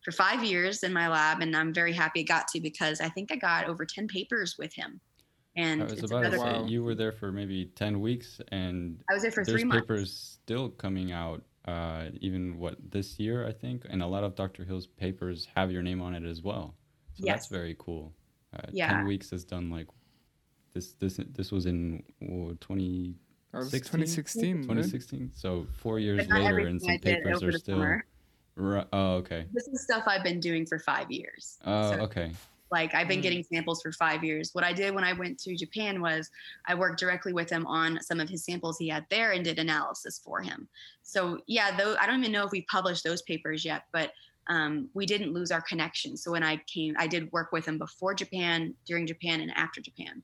for 0.05 0.13
five 0.13 0.45
years 0.45 0.85
in 0.85 0.93
my 0.93 1.09
lab, 1.09 1.41
and 1.43 1.57
I'm 1.57 1.75
very 1.75 1.93
happy 1.93 2.21
I 2.21 2.23
got 2.23 2.47
to 2.49 2.61
because 2.61 3.01
I 3.01 3.09
think 3.09 3.33
I 3.33 3.37
got 3.37 3.67
over 3.69 3.85
10 3.85 4.07
papers 4.07 4.57
with 4.57 4.73
him. 4.73 5.01
And 5.57 5.83
I 5.83 5.87
was 5.87 5.99
about 6.05 6.09
to 6.21 6.29
another- 6.29 6.39
say 6.39 6.53
Wow. 6.61 6.67
you 6.67 6.85
were 6.85 6.95
there 6.95 7.11
for 7.11 7.33
maybe 7.33 7.65
ten 7.75 8.01
weeks, 8.01 8.41
and 8.53 9.03
I 9.11 9.15
was 9.15 9.23
there 9.23 9.33
for 9.33 9.45
there's 9.45 9.57
three 9.61 9.65
months. 9.65 9.83
papers 9.83 10.39
still 10.45 10.69
coming 10.69 11.11
out. 11.11 11.43
Uh, 11.69 12.11
even 12.21 12.59
what 12.59 12.77
this 12.91 13.19
year, 13.21 13.47
I 13.47 13.53
think, 13.53 13.85
and 13.91 14.03
a 14.03 14.07
lot 14.07 14.25
of 14.25 14.35
Dr. 14.35 14.65
Hill's 14.65 14.87
papers 14.87 15.47
have 15.55 15.71
your 15.71 15.83
name 15.83 16.01
on 16.01 16.15
it 16.15 16.25
as 16.25 16.41
well. 16.43 16.75
So 17.15 17.25
that's 17.27 17.49
very 17.49 17.77
cool. 17.79 18.15
Uh, 18.55 18.63
Yeah. 18.73 18.89
Ten 18.91 19.07
weeks 19.07 19.29
has 19.33 19.45
done 19.45 19.69
like 19.71 19.89
this. 20.73 20.87
This 20.95 21.21
this 21.39 21.53
was 21.53 21.67
in 21.67 22.03
oh, 22.31 22.57
20, 22.61 23.15
That 23.53 23.59
was 23.59 23.71
16? 23.71 24.01
2016. 24.01 24.57
right? 24.57 24.63
2016. 24.63 25.31
So 25.35 25.67
four 25.83 25.99
years 25.99 26.27
But 26.27 26.41
later, 26.41 26.59
and 26.71 26.81
some 26.81 26.93
I 26.93 26.99
papers 26.99 27.43
are 27.43 27.53
still. 27.53 27.77
summer. 27.77 28.07
Ru- 28.55 28.85
oh, 28.93 29.11
okay. 29.17 29.45
This 29.53 29.69
is 29.69 29.83
stuff 29.83 30.05
I've 30.07 30.25
been 30.25 30.41
doing 30.41 30.65
for 30.65 30.79
five 30.79 31.11
years. 31.11 31.59
Uh, 31.65 31.91
So, 31.91 32.01
okay. 32.05 32.33
Like 32.71 32.95
I've 32.95 33.09
been 33.09 33.21
Mm. 33.21 33.23
getting 33.23 33.43
samples 33.43 33.81
for 33.83 33.93
five 33.93 34.23
years. 34.23 34.51
What 34.53 34.65
I 34.65 34.73
did 34.73 34.95
when 34.95 35.05
I 35.05 35.13
went 35.13 35.39
to 35.41 35.57
Japan 35.57 36.01
was 36.01 36.29
I 36.67 36.75
worked 36.75 37.01
directly 37.01 37.33
with 37.33 37.49
him 37.51 37.67
on 37.67 38.01
some 38.03 38.21
of 38.21 38.29
his 38.29 38.45
samples 38.45 38.79
he 38.79 38.89
had 38.89 39.07
there 39.11 39.33
and 39.33 39.45
did 39.45 39.59
analysis 39.59 40.21
for 40.23 40.41
him. 40.43 40.69
So 41.03 41.41
yeah, 41.47 41.77
though 41.77 41.97
I 41.99 42.07
don't 42.07 42.21
even 42.21 42.33
know 42.33 42.45
if 42.45 42.51
we 42.53 42.63
published 42.63 43.05
those 43.05 43.23
papers 43.23 43.65
yet, 43.65 43.85
but 43.93 44.13
um, 44.49 44.89
we 44.95 45.05
didn't 45.07 45.33
lose 45.33 45.51
our 45.51 45.61
connection. 45.63 46.17
So 46.17 46.31
when 46.33 46.43
I 46.43 46.57
came, 46.67 46.95
I 46.99 47.07
did 47.07 47.31
work 47.33 47.53
with 47.53 47.67
him 47.67 47.77
before 47.79 48.15
Japan, 48.15 48.75
during 48.87 49.07
Japan, 49.07 49.41
and 49.41 49.51
after 49.57 49.81
Japan, 49.81 50.23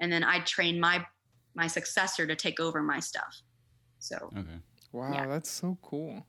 and 0.00 0.12
then 0.12 0.22
I 0.24 0.40
trained 0.40 0.80
my 0.80 1.06
my 1.54 1.66
successor 1.66 2.26
to 2.26 2.34
take 2.34 2.58
over 2.60 2.82
my 2.82 2.98
stuff. 3.00 3.42
So 3.98 4.16
Okay. 4.36 4.58
Wow, 4.92 5.12
Yeah. 5.12 5.26
that's 5.26 5.50
so 5.50 5.76
cool. 5.82 6.26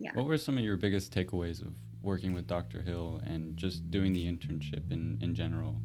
Yeah. 0.00 0.10
What 0.14 0.26
were 0.26 0.36
some 0.38 0.58
of 0.58 0.64
your 0.64 0.76
biggest 0.76 1.12
takeaways 1.14 1.60
of 1.62 1.72
working 2.04 2.32
with 2.34 2.46
Dr. 2.46 2.82
Hill 2.82 3.20
and 3.26 3.56
just 3.56 3.90
doing 3.90 4.12
the 4.12 4.24
internship 4.26 4.90
in, 4.92 5.18
in 5.22 5.34
general? 5.34 5.80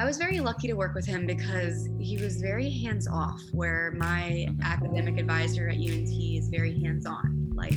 I 0.00 0.04
was 0.04 0.16
very 0.16 0.40
lucky 0.40 0.66
to 0.68 0.74
work 0.74 0.94
with 0.94 1.06
him 1.06 1.24
because 1.26 1.88
he 2.00 2.16
was 2.16 2.40
very 2.40 2.68
hands 2.68 3.06
off, 3.06 3.40
where 3.52 3.92
my 3.96 4.46
Okay. 4.48 4.56
academic 4.62 5.18
advisor 5.18 5.68
at 5.68 5.76
UNT 5.76 6.08
is 6.10 6.48
very 6.48 6.80
hands 6.80 7.06
on. 7.06 7.52
Like, 7.54 7.74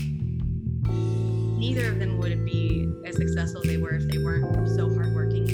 neither 1.60 1.88
of 1.90 2.00
them 2.00 2.18
would 2.18 2.44
be 2.46 2.88
as 3.06 3.18
successful 3.18 3.62
as 3.62 3.68
they 3.68 3.78
were 3.78 3.94
if 3.96 4.08
they 4.08 4.18
weren't 4.18 4.68
so 4.70 4.94
hardworking 4.94 5.48